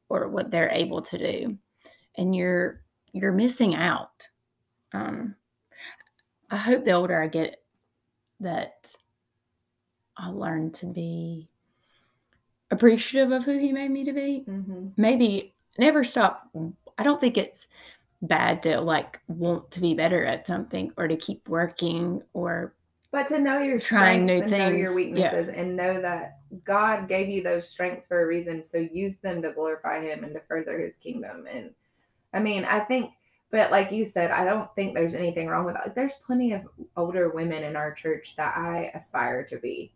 or 0.09 0.29
what 0.29 0.51
they're 0.51 0.71
able 0.71 1.03
to 1.03 1.19
do 1.19 1.59
and 2.17 2.35
you're 2.35 2.83
you're 3.13 3.33
missing 3.33 3.75
out 3.75 4.27
um 4.95 5.37
i 6.51 6.57
hope 6.57 6.85
the 6.85 6.91
older 6.93 7.23
i 7.23 7.29
get 7.29 7.63
that 8.41 8.93
i'll 10.17 10.35
learn 10.39 10.73
to 10.73 10.87
be 10.87 11.49
appreciative 12.71 13.33
of 13.33 13.45
who 13.45 13.59
he 13.59 13.73
made 13.73 13.91
me 13.91 14.05
to 14.05 14.13
be 14.13 14.45
Mm-hmm. 14.49 14.89
maybe 14.97 15.55
never 15.79 16.03
stop 16.05 16.49
i 16.99 17.03
don't 17.03 17.21
think 17.21 17.37
it's 17.37 17.69
bad 18.23 18.63
to 18.65 18.81
like 18.81 19.21
want 19.29 19.71
to 19.71 19.81
be 19.81 19.95
better 19.95 20.25
at 20.25 20.47
something 20.47 20.93
or 20.97 21.09
to 21.09 21.17
keep 21.17 21.49
working 21.49 22.23
or 22.33 22.75
But 23.13 23.29
to 23.29 23.41
know 23.41 23.59
your 23.59 23.79
Trying 23.79 24.27
new 24.27 24.37
strengths 24.37 24.53
and 24.53 24.63
know 24.63 24.77
your 24.77 24.89
things, 24.89 24.89
yeah. 24.89 24.95
weaknesses 24.95 25.49
and 25.49 25.77
know 25.77 26.01
that 26.01 26.39
God 26.65 27.09
gave 27.09 27.29
you 27.29 27.43
those 27.43 27.69
strengths 27.69 28.07
for 28.07 28.23
a 28.23 28.27
reason. 28.27 28.63
So 28.63 28.79
use 28.93 29.17
them 29.17 29.43
to 29.43 29.53
glorify 29.53 30.03
Him 30.03 30.25
and 30.25 30.35
to 30.35 30.41
further 30.41 30.79
His 30.79 30.97
kingdom. 30.97 31.47
And 31.51 31.71
I 32.33 32.41
mean, 32.41 32.65
I 32.65 32.81
think, 32.81 33.13
but 33.51 33.71
like 33.71 33.91
you 33.91 34.05
said, 34.05 34.31
I 34.31 34.45
don't 34.45 34.73
think 34.75 34.95
there's 34.95 35.15
anything 35.15 35.49
wrong 35.49 35.65
with 35.65 35.75
that. 35.75 35.95
There's 35.95 36.13
plenty 36.25 36.53
of 36.53 36.63
older 36.97 37.31
women 37.31 37.65
in 37.65 37.75
our 37.75 37.93
church 37.93 38.37
that 38.37 38.57
I 38.57 38.93
aspire 38.95 39.45
to 39.47 39.59
be. 39.59 39.93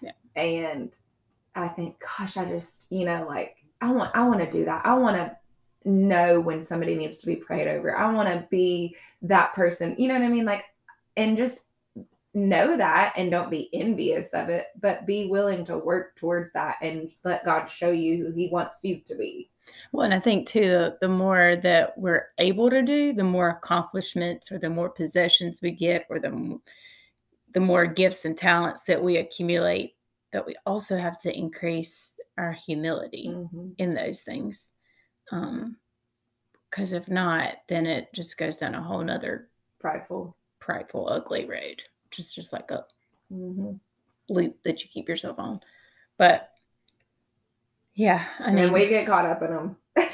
Yeah. 0.00 0.12
And 0.36 0.94
I 1.54 1.68
think, 1.68 1.96
gosh, 2.00 2.36
I 2.36 2.44
just, 2.44 2.86
you 2.90 3.04
know, 3.04 3.26
like 3.26 3.56
I 3.80 3.90
want, 3.90 4.14
I 4.14 4.22
want 4.28 4.40
to 4.40 4.50
do 4.50 4.64
that. 4.66 4.86
I 4.86 4.94
want 4.94 5.16
to 5.16 5.36
know 5.84 6.40
when 6.40 6.62
somebody 6.62 6.94
needs 6.94 7.18
to 7.18 7.26
be 7.26 7.36
prayed 7.36 7.68
over. 7.68 7.96
I 7.96 8.12
want 8.12 8.28
to 8.28 8.46
be 8.50 8.96
that 9.22 9.52
person. 9.54 9.94
You 9.98 10.08
know 10.08 10.14
what 10.14 10.24
I 10.24 10.28
mean? 10.28 10.44
Like, 10.44 10.64
and 11.16 11.36
just 11.36 11.66
know 12.34 12.76
that 12.76 13.12
and 13.16 13.30
don't 13.30 13.50
be 13.50 13.68
envious 13.74 14.32
of 14.32 14.48
it, 14.48 14.66
but 14.80 15.06
be 15.06 15.26
willing 15.26 15.64
to 15.66 15.76
work 15.76 16.16
towards 16.16 16.52
that 16.52 16.76
and 16.80 17.10
let 17.24 17.44
God 17.44 17.66
show 17.66 17.90
you 17.90 18.24
who 18.24 18.32
He 18.32 18.48
wants 18.48 18.82
you 18.82 19.00
to 19.00 19.14
be. 19.14 19.50
Well, 19.92 20.04
and 20.04 20.14
I 20.14 20.20
think 20.20 20.46
too, 20.46 20.62
the, 20.62 20.98
the 21.00 21.08
more 21.08 21.56
that 21.62 21.96
we're 21.96 22.28
able 22.38 22.70
to 22.70 22.82
do, 22.82 23.12
the 23.12 23.24
more 23.24 23.50
accomplishments 23.50 24.50
or 24.50 24.58
the 24.58 24.70
more 24.70 24.88
possessions 24.88 25.60
we 25.60 25.72
get, 25.72 26.06
or 26.08 26.18
the 26.18 26.58
the 27.52 27.60
more 27.60 27.86
gifts 27.86 28.24
and 28.24 28.36
talents 28.36 28.84
that 28.84 29.02
we 29.02 29.18
accumulate. 29.18 29.94
That 30.32 30.46
we 30.46 30.56
also 30.64 30.96
have 30.96 31.20
to 31.20 31.36
increase 31.36 32.18
our 32.38 32.52
humility 32.52 33.28
mm-hmm. 33.28 33.72
in 33.76 33.92
those 33.94 34.22
things, 34.22 34.70
because 35.30 36.92
if 36.92 37.08
not, 37.08 37.56
then 37.68 37.86
it 37.86 38.12
just 38.14 38.36
goes 38.38 38.58
down 38.58 38.74
a 38.74 38.82
whole 38.82 39.02
nother 39.02 39.48
Prideful. 39.80 40.34
prideful, 40.60 41.08
ugly 41.10 41.44
road, 41.44 41.82
which 42.04 42.18
is 42.18 42.32
just 42.34 42.52
like 42.54 42.70
a 42.70 42.86
Mm-hmm. 43.32 43.72
loop 44.28 44.62
that 44.64 44.82
you 44.82 44.88
keep 44.88 45.08
yourself 45.08 45.38
on. 45.38 45.60
But 46.18 46.50
yeah, 47.94 48.24
I 48.38 48.52
mean, 48.52 48.72
mean, 48.72 48.72
we 48.72 48.88
get 48.88 49.06
caught 49.06 49.26
up 49.26 49.42
in 49.42 49.50
them. 49.50 49.76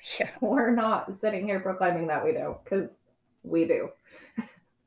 yeah. 0.20 0.30
We're 0.40 0.70
not 0.70 1.14
sitting 1.14 1.46
here 1.46 1.60
proclaiming 1.60 2.08
that 2.08 2.24
we 2.24 2.32
don't, 2.32 2.62
because 2.64 2.90
we 3.42 3.64
do. 3.66 3.90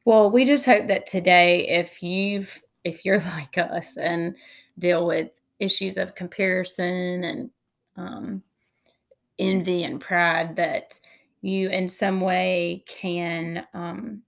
Well, 0.06 0.32
we 0.32 0.46
just 0.46 0.66
hope 0.66 0.88
that 0.88 1.06
today, 1.08 1.68
if 1.68 2.02
you've 2.02 2.62
if 2.84 3.06
you're 3.06 3.20
like 3.36 3.58
us 3.58 3.98
and 3.98 4.36
deal 4.80 5.06
with 5.06 5.32
issues 5.60 5.98
of 5.98 6.16
comparison 6.16 7.24
and 7.24 7.50
um, 7.98 8.44
envy 9.40 9.84
and 9.84 10.02
pride, 10.02 10.56
that 10.56 11.00
you 11.42 11.70
in 11.70 11.88
some 11.88 12.22
way 12.22 12.84
can 12.88 13.66
um, 13.74 14.22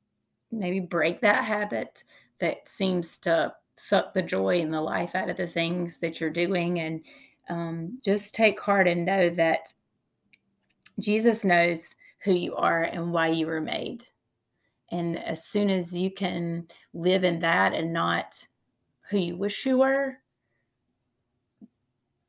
maybe 0.51 0.79
break 0.79 1.21
that 1.21 1.43
habit 1.43 2.03
that 2.39 2.67
seems 2.69 3.17
to 3.19 3.53
suck 3.75 4.13
the 4.13 4.21
joy 4.21 4.61
and 4.61 4.73
the 4.73 4.81
life 4.81 5.15
out 5.15 5.29
of 5.29 5.37
the 5.37 5.47
things 5.47 5.97
that 5.97 6.19
you're 6.19 6.29
doing, 6.29 6.79
and 6.79 7.01
um, 7.49 7.99
just 8.03 8.35
take 8.35 8.59
heart 8.59 8.87
and 8.87 9.05
know 9.05 9.29
that 9.29 9.73
Jesus 10.99 11.45
knows 11.45 11.95
who 12.23 12.33
you 12.33 12.55
are 12.55 12.83
and 12.83 13.13
why 13.13 13.29
you 13.29 13.47
were 13.47 13.61
made. 13.61 14.05
And 14.91 15.17
as 15.19 15.45
soon 15.45 15.69
as 15.69 15.95
you 15.95 16.11
can 16.11 16.67
live 16.93 17.23
in 17.23 17.39
that 17.39 17.73
and 17.73 17.93
not 17.93 18.45
who 19.09 19.17
you 19.17 19.37
wish 19.37 19.65
you 19.65 19.77
were, 19.77 20.17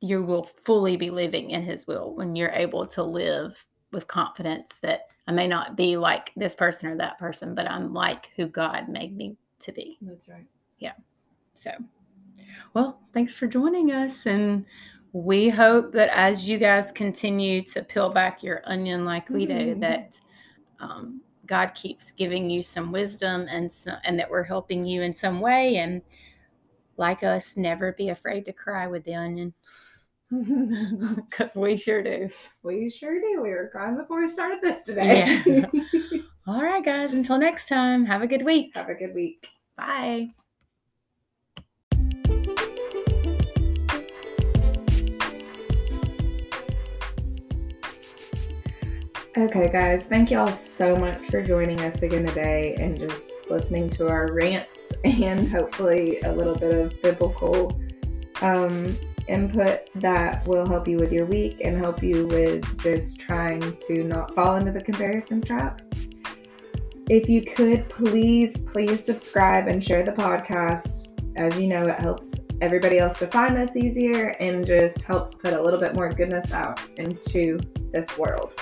you 0.01 0.23
will 0.23 0.43
fully 0.43 0.97
be 0.97 1.09
living 1.11 1.51
in 1.51 1.61
his 1.61 1.87
will 1.87 2.13
when 2.15 2.35
you're 2.35 2.49
able 2.51 2.85
to 2.87 3.03
live 3.03 3.63
with 3.91 4.07
confidence 4.07 4.79
that 4.81 5.07
I 5.27 5.31
may 5.31 5.47
not 5.47 5.77
be 5.77 5.95
like 5.95 6.31
this 6.35 6.55
person 6.55 6.89
or 6.89 6.97
that 6.97 7.19
person, 7.19 7.53
but 7.53 7.69
I'm 7.69 7.93
like 7.93 8.31
who 8.35 8.47
God 8.47 8.89
made 8.89 9.15
me 9.15 9.37
to 9.59 9.71
be. 9.71 9.97
That's 10.01 10.27
right. 10.27 10.45
Yeah. 10.79 10.93
So, 11.53 11.71
well, 12.73 12.99
thanks 13.13 13.35
for 13.35 13.45
joining 13.47 13.91
us. 13.91 14.25
And 14.25 14.65
we 15.13 15.49
hope 15.49 15.91
that 15.91 16.09
as 16.09 16.49
you 16.49 16.57
guys 16.57 16.91
continue 16.91 17.61
to 17.65 17.83
peel 17.83 18.09
back 18.09 18.41
your 18.41 18.61
onion 18.65 19.05
like 19.05 19.29
we 19.29 19.45
do, 19.45 19.75
Mhm. 19.75 19.79
that 19.81 20.19
um, 20.79 21.21
God 21.45 21.75
keeps 21.75 22.11
giving 22.11 22.49
you 22.49 22.63
some 22.63 22.91
wisdom 22.91 23.45
and 23.49 23.71
so, 23.71 23.93
and 24.03 24.17
that 24.17 24.29
we're 24.29 24.43
helping 24.43 24.83
you 24.83 25.03
in 25.03 25.13
some 25.13 25.39
way. 25.41 25.77
And 25.77 26.01
like 26.97 27.23
us, 27.23 27.55
never 27.55 27.91
be 27.91 28.09
afraid 28.09 28.45
to 28.45 28.53
cry 28.53 28.87
with 28.87 29.03
the 29.03 29.13
onion 29.13 29.53
because 31.29 31.55
we 31.57 31.75
sure 31.75 32.01
do. 32.01 32.29
we 32.63 32.89
sure 32.89 33.19
do. 33.19 33.41
We 33.41 33.49
were 33.49 33.69
crying 33.69 33.97
before 33.97 34.21
we 34.21 34.29
started 34.29 34.59
this 34.61 34.83
today. 34.83 35.43
All 36.47 36.63
right, 36.63 36.83
guys. 36.83 37.11
Until 37.11 37.37
next 37.37 37.67
time, 37.67 38.05
have 38.05 38.21
a 38.21 38.27
good 38.27 38.45
week. 38.45 38.71
Have 38.75 38.87
a 38.87 38.95
good 38.95 39.13
week. 39.13 39.45
Bye. 39.75 40.29
Okay, 49.37 49.69
guys, 49.69 50.03
thank 50.05 50.29
you 50.29 50.37
all 50.37 50.51
so 50.51 50.93
much 50.93 51.27
for 51.27 51.41
joining 51.41 51.79
us 51.79 52.01
again 52.01 52.25
today 52.25 52.75
and 52.75 52.99
just 52.99 53.31
listening 53.49 53.89
to 53.91 54.09
our 54.09 54.29
rants 54.33 54.91
and 55.05 55.47
hopefully 55.47 56.19
a 56.21 56.31
little 56.33 56.53
bit 56.53 56.73
of 56.73 57.01
biblical 57.01 57.81
um, 58.41 58.97
input 59.27 59.89
that 59.95 60.47
will 60.47 60.67
help 60.67 60.87
you 60.87 60.97
with 60.97 61.11
your 61.11 61.25
week 61.25 61.61
and 61.63 61.77
help 61.77 62.01
you 62.03 62.27
with 62.27 62.81
just 62.81 63.19
trying 63.19 63.77
to 63.87 64.03
not 64.03 64.33
fall 64.35 64.55
into 64.55 64.71
the 64.71 64.81
comparison 64.81 65.41
trap. 65.41 65.81
If 67.09 67.27
you 67.27 67.41
could 67.43 67.89
please, 67.89 68.57
please 68.57 69.03
subscribe 69.03 69.67
and 69.67 69.83
share 69.83 70.03
the 70.03 70.13
podcast. 70.13 71.07
As 71.35 71.57
you 71.59 71.67
know, 71.67 71.83
it 71.83 71.99
helps 71.99 72.33
everybody 72.61 72.99
else 72.99 73.17
to 73.19 73.27
find 73.27 73.57
us 73.57 73.75
easier 73.75 74.35
and 74.39 74.65
just 74.65 75.03
helps 75.03 75.33
put 75.33 75.53
a 75.53 75.61
little 75.61 75.79
bit 75.79 75.95
more 75.95 76.09
goodness 76.09 76.53
out 76.53 76.79
into 76.97 77.59
this 77.91 78.17
world. 78.17 78.53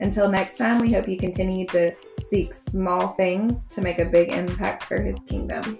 Until 0.00 0.28
next 0.30 0.58
time, 0.58 0.80
we 0.80 0.92
hope 0.92 1.08
you 1.08 1.18
continue 1.18 1.66
to 1.66 1.92
seek 2.20 2.54
small 2.54 3.14
things 3.14 3.66
to 3.68 3.80
make 3.80 3.98
a 3.98 4.04
big 4.04 4.30
impact 4.30 4.84
for 4.84 5.02
his 5.02 5.24
kingdom. 5.24 5.78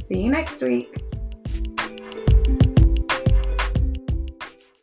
See 0.00 0.22
you 0.22 0.30
next 0.30 0.62
week. 0.62 1.09